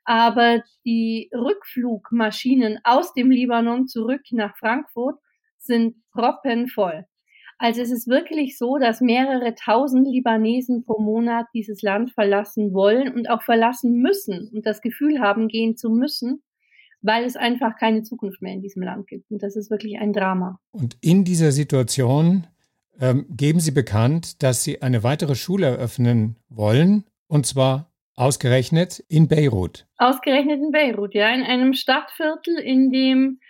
Aber 0.05 0.63
die 0.85 1.31
Rückflugmaschinen 1.33 2.81
aus 2.83 3.13
dem 3.15 3.31
Libanon 3.31 3.87
zurück 3.87 4.23
nach 4.31 4.57
Frankfurt 4.57 5.17
sind 5.59 5.97
proppenvoll. 6.13 7.07
Also 7.59 7.81
es 7.81 7.93
ist 7.93 8.09
wirklich 8.09 8.59
so, 8.59 8.79
dass 8.79 9.01
mehrere 9.01 9.55
tausend 9.55 10.09
Libanesen 10.09 10.85
pro 10.85 11.01
Monat 11.01 11.47
dieses 11.55 11.81
Land 11.81 12.11
verlassen 12.11 12.73
wollen 12.73 13.15
und 13.15 13.31
auch 13.31 13.43
verlassen 13.43 13.99
müssen 14.03 14.51
und 14.53 14.67
das 14.67 14.81
Gefühl 14.81 15.21
haben, 15.21 15.47
gehen 15.47 15.77
zu 15.77 15.89
müssen, 15.89 16.43
weil 17.03 17.25
es 17.25 17.37
einfach 17.37 17.77
keine 17.79 18.03
Zukunft 18.03 18.43
mehr 18.43 18.53
in 18.53 18.63
diesem 18.63 18.83
Land 18.83 19.07
gibt. 19.07 19.31
Und 19.31 19.45
das 19.45 19.55
ist 19.55 19.71
wirklich 19.71 19.99
ein 19.99 20.13
Drama. 20.13 20.59
Und 20.73 20.97
in 21.03 21.23
dieser 21.23 21.53
Situation 21.53 22.49
ähm, 23.01 23.27
geben 23.31 23.61
Sie 23.61 23.71
bekannt, 23.71 24.43
dass 24.43 24.65
Sie 24.65 24.83
eine 24.83 25.03
weitere 25.03 25.35
Schule 25.35 25.67
eröffnen 25.67 26.37
wollen, 26.49 27.05
und 27.27 27.47
zwar 27.47 27.93
ausgerechnet 28.15 29.03
in 29.09 29.29
Beirut. 29.29 29.87
Ausgerechnet 29.97 30.61
in 30.61 30.71
Beirut, 30.71 31.15
ja, 31.15 31.29
in 31.35 31.43
einem 31.43 31.73
Stadtviertel, 31.73 32.59
in 32.59 32.91
dem 32.91 33.41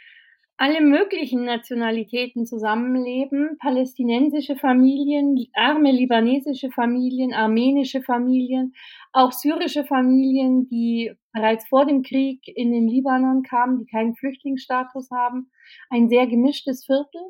alle 0.57 0.81
möglichen 0.81 1.45
Nationalitäten 1.45 2.47
zusammenleben, 2.47 3.57
palästinensische 3.59 4.55
Familien, 4.55 5.35
arme 5.55 5.91
libanesische 5.91 6.71
Familien, 6.71 7.33
armenische 7.33 8.01
Familien, 8.01 8.73
auch 9.13 9.33
syrische 9.33 9.83
Familien, 9.83 10.69
die 10.69 11.13
bereits 11.33 11.67
vor 11.67 11.85
dem 11.85 12.03
Krieg 12.03 12.43
in 12.47 12.71
den 12.71 12.87
Libanon 12.87 13.43
kamen, 13.43 13.79
die 13.79 13.87
keinen 13.87 14.15
Flüchtlingsstatus 14.15 15.11
haben, 15.11 15.51
ein 15.91 16.09
sehr 16.09 16.29
gemischtes 16.29 16.87
Viertel. 16.87 17.23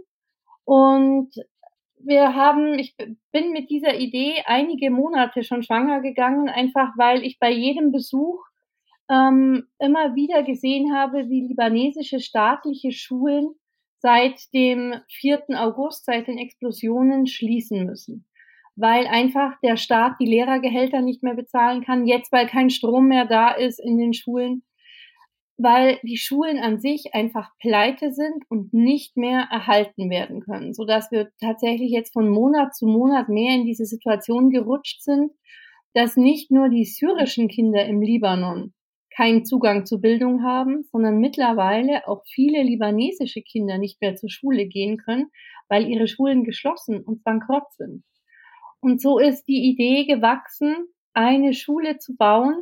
Und 0.65 1.31
wir 2.05 2.35
haben, 2.35 2.79
ich 2.79 2.97
bin 3.33 3.53
mit 3.53 3.71
dieser 3.71 3.99
Idee 3.99 4.43
einige 4.47 4.91
Monate 4.91 5.45
schon 5.45 5.63
schwanger 5.63 6.01
gegangen, 6.01 6.49
einfach 6.49 6.91
weil 6.97 7.25
ich 7.25 7.39
bei 7.39 7.51
jedem 7.51 7.93
Besuch 7.93 8.41
ähm, 9.11 9.69
immer 9.79 10.15
wieder 10.15 10.43
gesehen 10.43 10.95
habe, 10.95 11.29
wie 11.29 11.47
libanesische 11.49 12.21
staatliche 12.21 12.93
Schulen 12.93 13.55
seit 13.99 14.53
dem 14.53 14.95
4. 15.09 15.45
August, 15.57 16.05
seit 16.05 16.27
den 16.27 16.39
Explosionen 16.39 17.27
schließen 17.27 17.85
müssen. 17.87 18.27
Weil 18.75 19.07
einfach 19.07 19.61
der 19.63 19.77
Staat 19.77 20.15
die 20.19 20.27
Lehrergehälter 20.27 21.03
nicht 21.03 21.23
mehr 21.23 21.35
bezahlen 21.35 21.85
kann, 21.85 22.07
jetzt 22.07 22.33
weil 22.33 22.47
kein 22.47 22.71
Strom 22.71 23.09
mehr 23.09 23.27
da 23.27 23.51
ist 23.51 23.79
in 23.79 23.99
den 23.99 24.15
Schulen, 24.15 24.65
weil 25.59 25.99
die 26.03 26.17
Schulen 26.17 26.59
an 26.59 26.81
sich 26.81 27.15
einfach 27.15 27.51
pleite 27.61 28.13
sind 28.13 28.45
und 28.49 28.73
nicht 28.73 29.17
mehr 29.17 29.49
erhalten 29.51 30.11
werden 30.11 30.41
können, 30.41 30.75
so 30.75 30.85
dass 30.85 31.11
wir 31.11 31.31
tatsächlich 31.41 31.91
jetzt 31.91 32.13
von 32.13 32.29
Monat 32.29 32.75
zu 32.75 32.87
Monat 32.87 33.29
mehr 33.29 33.55
in 33.55 33.65
diese 33.65 33.85
Situation 33.85 34.51
gerutscht 34.51 35.03
sind, 35.03 35.33
dass 35.95 36.17
nicht 36.17 36.51
nur 36.51 36.69
die 36.69 36.85
syrischen 36.85 37.49
Kinder 37.49 37.85
im 37.85 38.01
Libanon 38.01 38.73
keinen 39.15 39.45
Zugang 39.45 39.85
zu 39.85 40.01
Bildung 40.01 40.43
haben, 40.43 40.85
sondern 40.91 41.19
mittlerweile 41.19 42.09
auch 42.09 42.23
viele 42.27 42.63
libanesische 42.63 43.43
Kinder 43.43 43.79
nicht 43.79 44.01
mehr 44.01 44.17
zur 44.17 44.31
Schule 44.31 44.67
gehen 44.67 44.97
können, 44.97 45.31
weil 45.69 45.89
ihre 45.89 46.09
Schulen 46.09 46.45
geschlossen 46.45 47.03
und 47.03 47.23
bankrott 47.25 47.71
sind. 47.75 48.05
Und 48.81 49.01
so 49.01 49.19
ist 49.19 49.45
die 49.45 49.71
Idee 49.71 50.07
gewachsen, 50.07 50.89
eine 51.13 51.53
Schule 51.53 51.99
zu 51.99 52.17
bauen, 52.17 52.57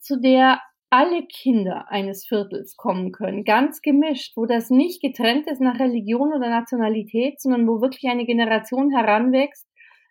zu 0.00 0.20
der 0.20 0.60
alle 0.90 1.26
Kinder 1.26 1.90
eines 1.90 2.26
Viertels 2.26 2.76
kommen 2.76 3.12
können, 3.12 3.44
ganz 3.44 3.82
gemischt, 3.82 4.36
wo 4.36 4.46
das 4.46 4.70
nicht 4.70 5.02
getrennt 5.02 5.46
ist 5.48 5.60
nach 5.60 5.78
Religion 5.80 6.32
oder 6.32 6.48
Nationalität, 6.48 7.40
sondern 7.40 7.66
wo 7.66 7.80
wirklich 7.80 8.10
eine 8.10 8.24
Generation 8.24 8.90
heranwächst, 8.90 9.66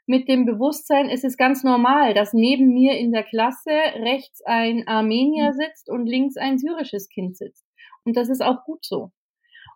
mit 0.07 0.27
dem 0.27 0.45
Bewusstsein, 0.45 1.09
es 1.09 1.23
ist 1.23 1.37
ganz 1.37 1.63
normal, 1.63 2.13
dass 2.13 2.33
neben 2.33 2.69
mir 2.73 2.97
in 2.97 3.11
der 3.11 3.23
Klasse 3.23 3.71
rechts 3.71 4.41
ein 4.45 4.87
Armenier 4.87 5.51
mhm. 5.51 5.57
sitzt 5.59 5.89
und 5.89 6.05
links 6.05 6.37
ein 6.37 6.59
syrisches 6.59 7.09
Kind 7.09 7.37
sitzt. 7.37 7.65
Und 8.03 8.15
das 8.15 8.29
ist 8.29 8.43
auch 8.43 8.63
gut 8.65 8.85
so. 8.85 9.11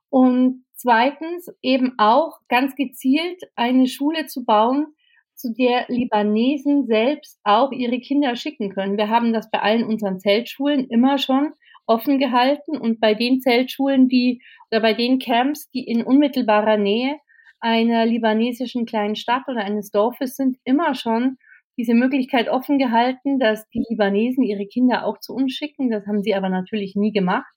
Und 0.10 0.66
zweitens 0.76 1.48
eben 1.62 1.94
auch 1.98 2.40
ganz 2.48 2.76
gezielt 2.76 3.42
eine 3.56 3.88
Schule 3.88 4.28
zu 4.28 4.46
bauen, 4.46 4.94
zu 5.40 5.54
der 5.54 5.86
Libanesen 5.88 6.86
selbst 6.86 7.40
auch 7.46 7.72
ihre 7.72 8.00
Kinder 8.00 8.36
schicken 8.36 8.72
können. 8.72 8.98
Wir 8.98 9.08
haben 9.08 9.32
das 9.32 9.50
bei 9.50 9.62
allen 9.62 9.86
unseren 9.86 10.20
Zeltschulen 10.20 10.88
immer 10.90 11.18
schon 11.18 11.54
offen 11.88 12.20
gehalten 12.20 12.78
und 12.78 13.00
bei 13.00 13.14
den 13.14 13.40
Zeltschulen, 13.40 14.10
die 14.10 14.42
oder 14.70 14.82
bei 14.82 14.94
den 14.94 15.18
Camps, 15.18 15.70
die 15.72 15.86
in 15.86 16.04
unmittelbarer 16.04 16.78
Nähe 16.78 17.16
einer 17.62 18.06
libanesischen 18.06 18.86
kleinen 18.86 19.16
Stadt 19.16 19.48
oder 19.48 19.62
eines 19.62 19.92
Dorfes 19.92 20.36
sind, 20.36 20.58
immer 20.66 20.94
schon 20.94 21.38
diese 21.78 21.94
Möglichkeit 21.94 22.50
offen 22.50 22.78
gehalten, 22.78 23.40
dass 23.40 23.68
die 23.70 23.86
Libanesen 23.90 24.44
ihre 24.44 24.68
Kinder 24.68 25.06
auch 25.06 25.20
zu 25.20 25.34
uns 25.34 25.54
schicken. 25.54 25.90
Das 25.90 26.06
haben 26.06 26.22
sie 26.22 26.36
aber 26.36 26.50
natürlich 26.50 26.96
nie 26.96 27.14
gemacht, 27.14 27.52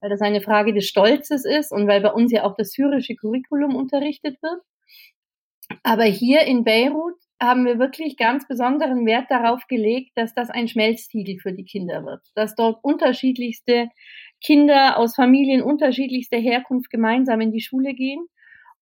weil 0.00 0.10
das 0.10 0.20
eine 0.20 0.40
Frage 0.40 0.74
des 0.74 0.88
Stolzes 0.88 1.44
ist 1.44 1.70
und 1.70 1.86
weil 1.86 2.00
bei 2.00 2.10
uns 2.10 2.32
ja 2.32 2.42
auch 2.42 2.56
das 2.56 2.72
syrische 2.72 3.14
Curriculum 3.14 3.76
unterrichtet 3.76 4.42
wird. 4.42 4.60
Aber 5.82 6.04
hier 6.04 6.42
in 6.42 6.64
Beirut 6.64 7.14
haben 7.40 7.64
wir 7.64 7.78
wirklich 7.78 8.16
ganz 8.16 8.46
besonderen 8.46 9.04
Wert 9.06 9.30
darauf 9.30 9.66
gelegt, 9.66 10.12
dass 10.14 10.34
das 10.34 10.50
ein 10.50 10.68
Schmelztiegel 10.68 11.38
für 11.40 11.52
die 11.52 11.64
Kinder 11.64 12.04
wird, 12.04 12.20
dass 12.34 12.54
dort 12.54 12.82
unterschiedlichste 12.82 13.88
Kinder 14.44 14.96
aus 14.96 15.14
Familien 15.14 15.62
unterschiedlichster 15.62 16.38
Herkunft 16.38 16.90
gemeinsam 16.90 17.40
in 17.40 17.52
die 17.52 17.60
Schule 17.60 17.94
gehen 17.94 18.26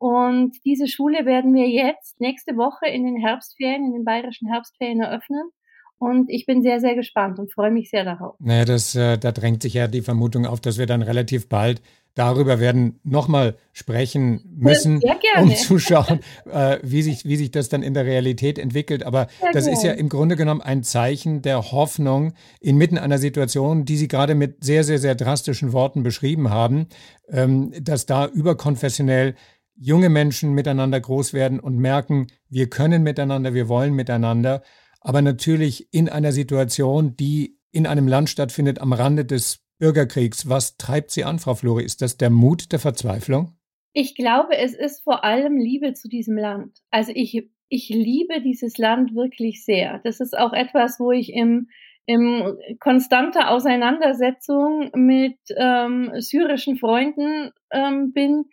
und 0.00 0.56
diese 0.64 0.88
Schule 0.88 1.26
werden 1.26 1.52
wir 1.52 1.68
jetzt 1.68 2.22
nächste 2.22 2.56
Woche 2.56 2.86
in 2.86 3.04
den 3.04 3.16
Herbstferien, 3.16 3.84
in 3.84 3.92
den 3.92 4.04
bayerischen 4.06 4.48
Herbstferien 4.48 5.02
eröffnen. 5.02 5.50
Und 5.98 6.30
ich 6.30 6.46
bin 6.46 6.62
sehr, 6.62 6.80
sehr 6.80 6.94
gespannt 6.94 7.38
und 7.38 7.52
freue 7.52 7.70
mich 7.70 7.90
sehr 7.90 8.04
darauf. 8.04 8.34
Naja, 8.38 8.64
das, 8.64 8.94
äh, 8.94 9.18
da 9.18 9.30
drängt 9.30 9.62
sich 9.62 9.74
ja 9.74 9.88
die 9.88 10.00
Vermutung 10.00 10.46
auf, 10.46 10.58
dass 10.58 10.78
wir 10.78 10.86
dann 10.86 11.02
relativ 11.02 11.50
bald 11.50 11.82
darüber 12.20 12.60
werden 12.60 13.00
nochmal 13.02 13.56
sprechen 13.72 14.42
müssen, 14.54 15.00
um 15.40 15.54
zu 15.56 15.78
schauen, 15.78 16.20
äh, 16.52 16.76
wie, 16.82 17.00
sich, 17.00 17.24
wie 17.24 17.36
sich 17.36 17.50
das 17.50 17.70
dann 17.70 17.82
in 17.82 17.94
der 17.94 18.04
Realität 18.04 18.58
entwickelt. 18.58 19.04
Aber 19.04 19.28
sehr 19.40 19.52
das 19.52 19.64
gerne. 19.64 19.78
ist 19.78 19.84
ja 19.84 19.92
im 19.92 20.10
Grunde 20.10 20.36
genommen 20.36 20.60
ein 20.60 20.82
Zeichen 20.82 21.40
der 21.40 21.72
Hoffnung 21.72 22.34
inmitten 22.60 22.98
einer 22.98 23.16
Situation, 23.16 23.86
die 23.86 23.96
Sie 23.96 24.06
gerade 24.06 24.34
mit 24.34 24.62
sehr, 24.62 24.84
sehr, 24.84 24.98
sehr 24.98 25.14
drastischen 25.14 25.72
Worten 25.72 26.02
beschrieben 26.02 26.50
haben, 26.50 26.88
ähm, 27.30 27.72
dass 27.80 28.04
da 28.04 28.26
überkonfessionell 28.26 29.34
junge 29.74 30.10
Menschen 30.10 30.52
miteinander 30.52 31.00
groß 31.00 31.32
werden 31.32 31.58
und 31.58 31.78
merken, 31.78 32.26
wir 32.50 32.68
können 32.68 33.02
miteinander, 33.02 33.54
wir 33.54 33.66
wollen 33.66 33.94
miteinander, 33.94 34.62
aber 35.00 35.22
natürlich 35.22 35.90
in 35.90 36.10
einer 36.10 36.32
Situation, 36.32 37.16
die 37.16 37.56
in 37.72 37.86
einem 37.86 38.08
Land 38.08 38.28
stattfindet, 38.28 38.78
am 38.78 38.92
Rande 38.92 39.24
des 39.24 39.60
Bürgerkriegs. 39.80 40.48
Was 40.48 40.76
treibt 40.76 41.10
Sie 41.10 41.24
an, 41.24 41.40
Frau 41.40 41.54
Flori? 41.54 41.84
Ist 41.84 42.02
das 42.02 42.16
der 42.16 42.30
Mut 42.30 42.70
der 42.70 42.78
Verzweiflung? 42.78 43.56
Ich 43.92 44.14
glaube, 44.14 44.56
es 44.56 44.74
ist 44.74 45.02
vor 45.02 45.24
allem 45.24 45.56
Liebe 45.56 45.94
zu 45.94 46.08
diesem 46.08 46.38
Land. 46.38 46.78
Also 46.90 47.10
ich, 47.14 47.50
ich 47.68 47.88
liebe 47.88 48.40
dieses 48.40 48.78
Land 48.78 49.16
wirklich 49.16 49.64
sehr. 49.64 50.00
Das 50.04 50.20
ist 50.20 50.38
auch 50.38 50.52
etwas, 50.52 51.00
wo 51.00 51.10
ich 51.10 51.32
im, 51.32 51.68
im 52.06 52.56
konstanter 52.78 53.50
Auseinandersetzung 53.50 54.90
mit 54.94 55.38
ähm, 55.56 56.12
syrischen 56.18 56.76
Freunden 56.76 57.50
ähm, 57.72 58.12
bin, 58.12 58.44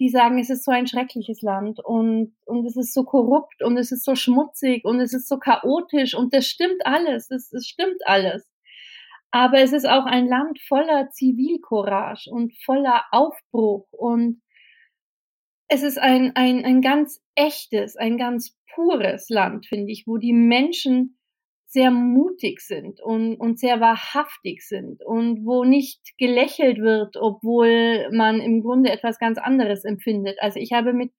die 0.00 0.08
sagen, 0.08 0.38
es 0.38 0.48
ist 0.48 0.64
so 0.64 0.72
ein 0.72 0.86
schreckliches 0.86 1.42
Land 1.42 1.78
und, 1.84 2.32
und 2.46 2.66
es 2.66 2.74
ist 2.76 2.94
so 2.94 3.04
korrupt 3.04 3.62
und 3.62 3.76
es 3.76 3.92
ist 3.92 4.04
so 4.04 4.14
schmutzig 4.14 4.84
und 4.84 4.98
es 4.98 5.12
ist 5.12 5.28
so 5.28 5.38
chaotisch 5.38 6.14
und 6.14 6.32
das 6.34 6.46
stimmt 6.46 6.84
alles, 6.84 7.30
es, 7.30 7.52
es 7.52 7.66
stimmt 7.66 8.00
alles. 8.06 8.49
Aber 9.30 9.58
es 9.60 9.72
ist 9.72 9.88
auch 9.88 10.06
ein 10.06 10.26
Land 10.26 10.60
voller 10.66 11.10
Zivilcourage 11.10 12.30
und 12.30 12.52
voller 12.64 13.04
Aufbruch 13.12 13.86
und 13.92 14.42
es 15.68 15.84
ist 15.84 15.98
ein, 15.98 16.32
ein, 16.34 16.64
ein 16.64 16.80
ganz 16.80 17.22
echtes, 17.36 17.96
ein 17.96 18.18
ganz 18.18 18.56
pures 18.74 19.28
Land, 19.28 19.66
finde 19.66 19.92
ich, 19.92 20.04
wo 20.06 20.16
die 20.16 20.32
Menschen 20.32 21.16
sehr 21.66 21.92
mutig 21.92 22.60
sind 22.60 23.00
und, 23.00 23.36
und 23.36 23.60
sehr 23.60 23.80
wahrhaftig 23.80 24.62
sind 24.66 25.04
und 25.04 25.46
wo 25.46 25.62
nicht 25.62 26.00
gelächelt 26.18 26.78
wird, 26.78 27.16
obwohl 27.16 28.10
man 28.10 28.40
im 28.40 28.62
Grunde 28.62 28.90
etwas 28.90 29.20
ganz 29.20 29.38
anderes 29.38 29.84
empfindet. 29.84 30.38
Also 30.40 30.58
ich 30.58 30.72
habe 30.72 30.92
mit 30.92 31.12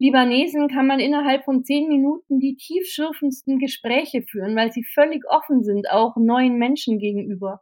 Libanesen 0.00 0.68
kann 0.68 0.86
man 0.86 0.98
innerhalb 0.98 1.44
von 1.44 1.62
zehn 1.62 1.86
Minuten 1.86 2.40
die 2.40 2.56
tiefschürfendsten 2.56 3.58
Gespräche 3.58 4.22
führen, 4.22 4.56
weil 4.56 4.72
sie 4.72 4.82
völlig 4.82 5.22
offen 5.28 5.62
sind, 5.62 5.90
auch 5.90 6.16
neuen 6.16 6.56
Menschen 6.56 6.98
gegenüber. 6.98 7.60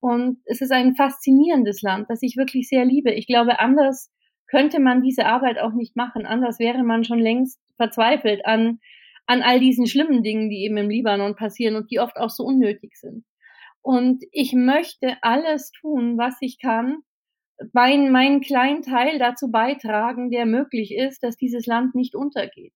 Und 0.00 0.40
es 0.46 0.60
ist 0.60 0.72
ein 0.72 0.96
faszinierendes 0.96 1.82
Land, 1.82 2.06
das 2.08 2.22
ich 2.22 2.36
wirklich 2.36 2.68
sehr 2.68 2.84
liebe. 2.84 3.12
Ich 3.12 3.26
glaube, 3.26 3.60
anders 3.60 4.10
könnte 4.48 4.80
man 4.80 5.02
diese 5.02 5.26
Arbeit 5.26 5.58
auch 5.58 5.72
nicht 5.72 5.96
machen. 5.96 6.26
Anders 6.26 6.58
wäre 6.58 6.82
man 6.82 7.04
schon 7.04 7.18
längst 7.18 7.60
verzweifelt 7.76 8.46
an 8.46 8.80
an 9.26 9.42
all 9.42 9.60
diesen 9.60 9.86
schlimmen 9.86 10.22
Dingen, 10.22 10.48
die 10.48 10.64
eben 10.64 10.76
im 10.76 10.88
Libanon 10.88 11.34
passieren 11.34 11.76
und 11.76 11.90
die 11.90 12.00
oft 12.00 12.16
auch 12.16 12.30
so 12.30 12.44
unnötig 12.44 12.96
sind. 12.96 13.24
Und 13.82 14.24
ich 14.32 14.52
möchte 14.52 15.16
alles 15.20 15.70
tun, 15.72 16.16
was 16.16 16.36
ich 16.40 16.58
kann, 16.60 16.98
meinen, 17.72 18.12
meinen 18.12 18.40
kleinen 18.40 18.82
Teil 18.82 19.18
dazu 19.18 19.50
beitragen, 19.50 20.30
der 20.30 20.46
möglich 20.46 20.94
ist, 20.94 21.22
dass 21.22 21.36
dieses 21.36 21.66
Land 21.66 21.94
nicht 21.94 22.14
untergeht. 22.14 22.72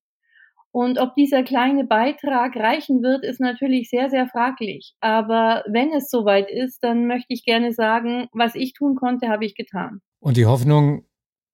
Und 0.72 0.98
ob 0.98 1.16
dieser 1.16 1.42
kleine 1.42 1.84
Beitrag 1.84 2.54
reichen 2.54 3.02
wird, 3.02 3.24
ist 3.24 3.40
natürlich 3.40 3.90
sehr, 3.90 4.08
sehr 4.08 4.28
fraglich. 4.28 4.94
Aber 5.00 5.64
wenn 5.66 5.92
es 5.92 6.08
soweit 6.08 6.48
ist, 6.48 6.84
dann 6.84 7.06
möchte 7.06 7.34
ich 7.34 7.44
gerne 7.44 7.72
sagen, 7.72 8.28
was 8.32 8.54
ich 8.54 8.72
tun 8.72 8.94
konnte, 8.94 9.28
habe 9.28 9.44
ich 9.44 9.56
getan. 9.56 10.00
Und 10.20 10.36
die 10.36 10.46
Hoffnung, 10.46 11.06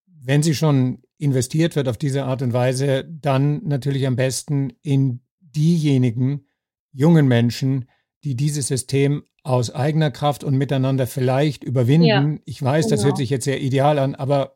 wenn 0.06 0.42
sie 0.42 0.54
schon 0.54 1.02
investiert 1.18 1.76
wird 1.76 1.88
auf 1.88 1.96
diese 1.96 2.24
Art 2.24 2.42
und 2.42 2.52
Weise, 2.52 3.04
dann 3.08 3.62
natürlich 3.64 4.06
am 4.06 4.16
besten 4.16 4.74
in 4.82 5.20
diejenigen 5.40 6.46
jungen 6.92 7.26
Menschen, 7.26 7.88
die 8.22 8.34
dieses 8.34 8.68
System 8.68 9.22
aus 9.46 9.74
eigener 9.74 10.10
Kraft 10.10 10.44
und 10.44 10.56
miteinander 10.56 11.06
vielleicht 11.06 11.62
überwinden. 11.62 12.06
Ja, 12.06 12.38
ich 12.44 12.62
weiß, 12.62 12.86
genau. 12.86 12.96
das 12.96 13.04
hört 13.04 13.14
genau. 13.14 13.22
sich 13.22 13.30
jetzt 13.30 13.44
sehr 13.44 13.60
ideal 13.60 13.98
an, 13.98 14.14
aber 14.14 14.54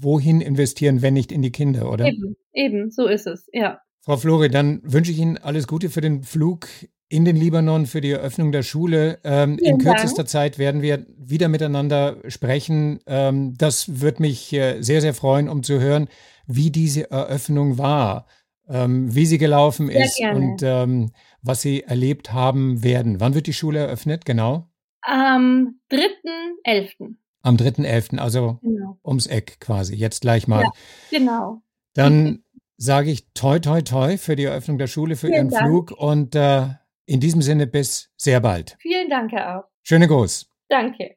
wohin 0.00 0.40
investieren, 0.40 1.02
wenn 1.02 1.14
nicht 1.14 1.32
in 1.32 1.40
die 1.40 1.52
Kinder, 1.52 1.90
oder? 1.90 2.06
Eben, 2.06 2.36
eben, 2.52 2.90
so 2.90 3.06
ist 3.06 3.26
es, 3.26 3.48
ja. 3.52 3.78
Frau 4.00 4.16
Flori, 4.16 4.50
dann 4.50 4.80
wünsche 4.84 5.12
ich 5.12 5.18
Ihnen 5.18 5.38
alles 5.38 5.66
Gute 5.66 5.88
für 5.88 6.02
den 6.02 6.24
Flug 6.24 6.66
in 7.08 7.24
den 7.24 7.36
Libanon 7.36 7.86
für 7.86 8.00
die 8.00 8.10
Eröffnung 8.10 8.50
der 8.50 8.62
Schule. 8.62 9.18
Ähm, 9.24 9.58
in 9.58 9.78
kürzester 9.78 10.24
Dank. 10.24 10.28
Zeit 10.28 10.58
werden 10.58 10.82
wir 10.82 11.06
wieder 11.16 11.48
miteinander 11.48 12.16
sprechen. 12.28 12.98
Ähm, 13.06 13.54
das 13.56 14.00
wird 14.00 14.20
mich 14.20 14.52
äh, 14.52 14.82
sehr, 14.82 15.00
sehr 15.00 15.14
freuen, 15.14 15.48
um 15.48 15.62
zu 15.62 15.80
hören, 15.80 16.08
wie 16.46 16.70
diese 16.70 17.10
Eröffnung 17.10 17.78
war, 17.78 18.26
ähm, 18.68 19.14
wie 19.14 19.26
sie 19.26 19.38
gelaufen 19.38 19.86
sehr 19.86 20.04
ist 20.04 20.16
gerne. 20.16 20.40
und 20.40 20.62
ähm, 20.62 21.10
was 21.44 21.62
Sie 21.62 21.82
erlebt 21.82 22.32
haben 22.32 22.82
werden. 22.82 23.20
Wann 23.20 23.34
wird 23.34 23.46
die 23.46 23.52
Schule 23.52 23.80
eröffnet, 23.80 24.24
genau? 24.24 24.68
Am 25.02 25.78
3.11. 25.90 27.14
Am 27.42 27.56
3.11., 27.56 28.18
also 28.18 28.58
genau. 28.62 28.98
ums 29.04 29.26
Eck 29.26 29.60
quasi, 29.60 29.94
jetzt 29.94 30.22
gleich 30.22 30.48
mal. 30.48 30.62
Ja, 30.62 30.70
genau. 31.10 31.62
Dann 31.92 32.42
sage 32.76 33.10
ich 33.10 33.30
toi, 33.34 33.58
toi, 33.58 33.82
toi 33.82 34.16
für 34.16 34.34
die 34.34 34.44
Eröffnung 34.44 34.78
der 34.78 34.86
Schule, 34.86 35.16
für 35.16 35.26
Vielen 35.26 35.36
Ihren 35.36 35.50
Dank. 35.50 35.66
Flug 35.66 35.90
und 35.92 36.34
äh, 36.34 36.68
in 37.06 37.20
diesem 37.20 37.42
Sinne 37.42 37.66
bis 37.66 38.10
sehr 38.16 38.40
bald. 38.40 38.76
Vielen 38.80 39.10
Dank 39.10 39.32
auch. 39.34 39.64
Schöne 39.82 40.08
Gruß. 40.08 40.48
Danke. 40.68 41.16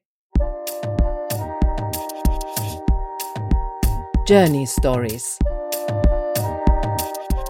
Journey 4.28 4.68
Stories 4.68 5.40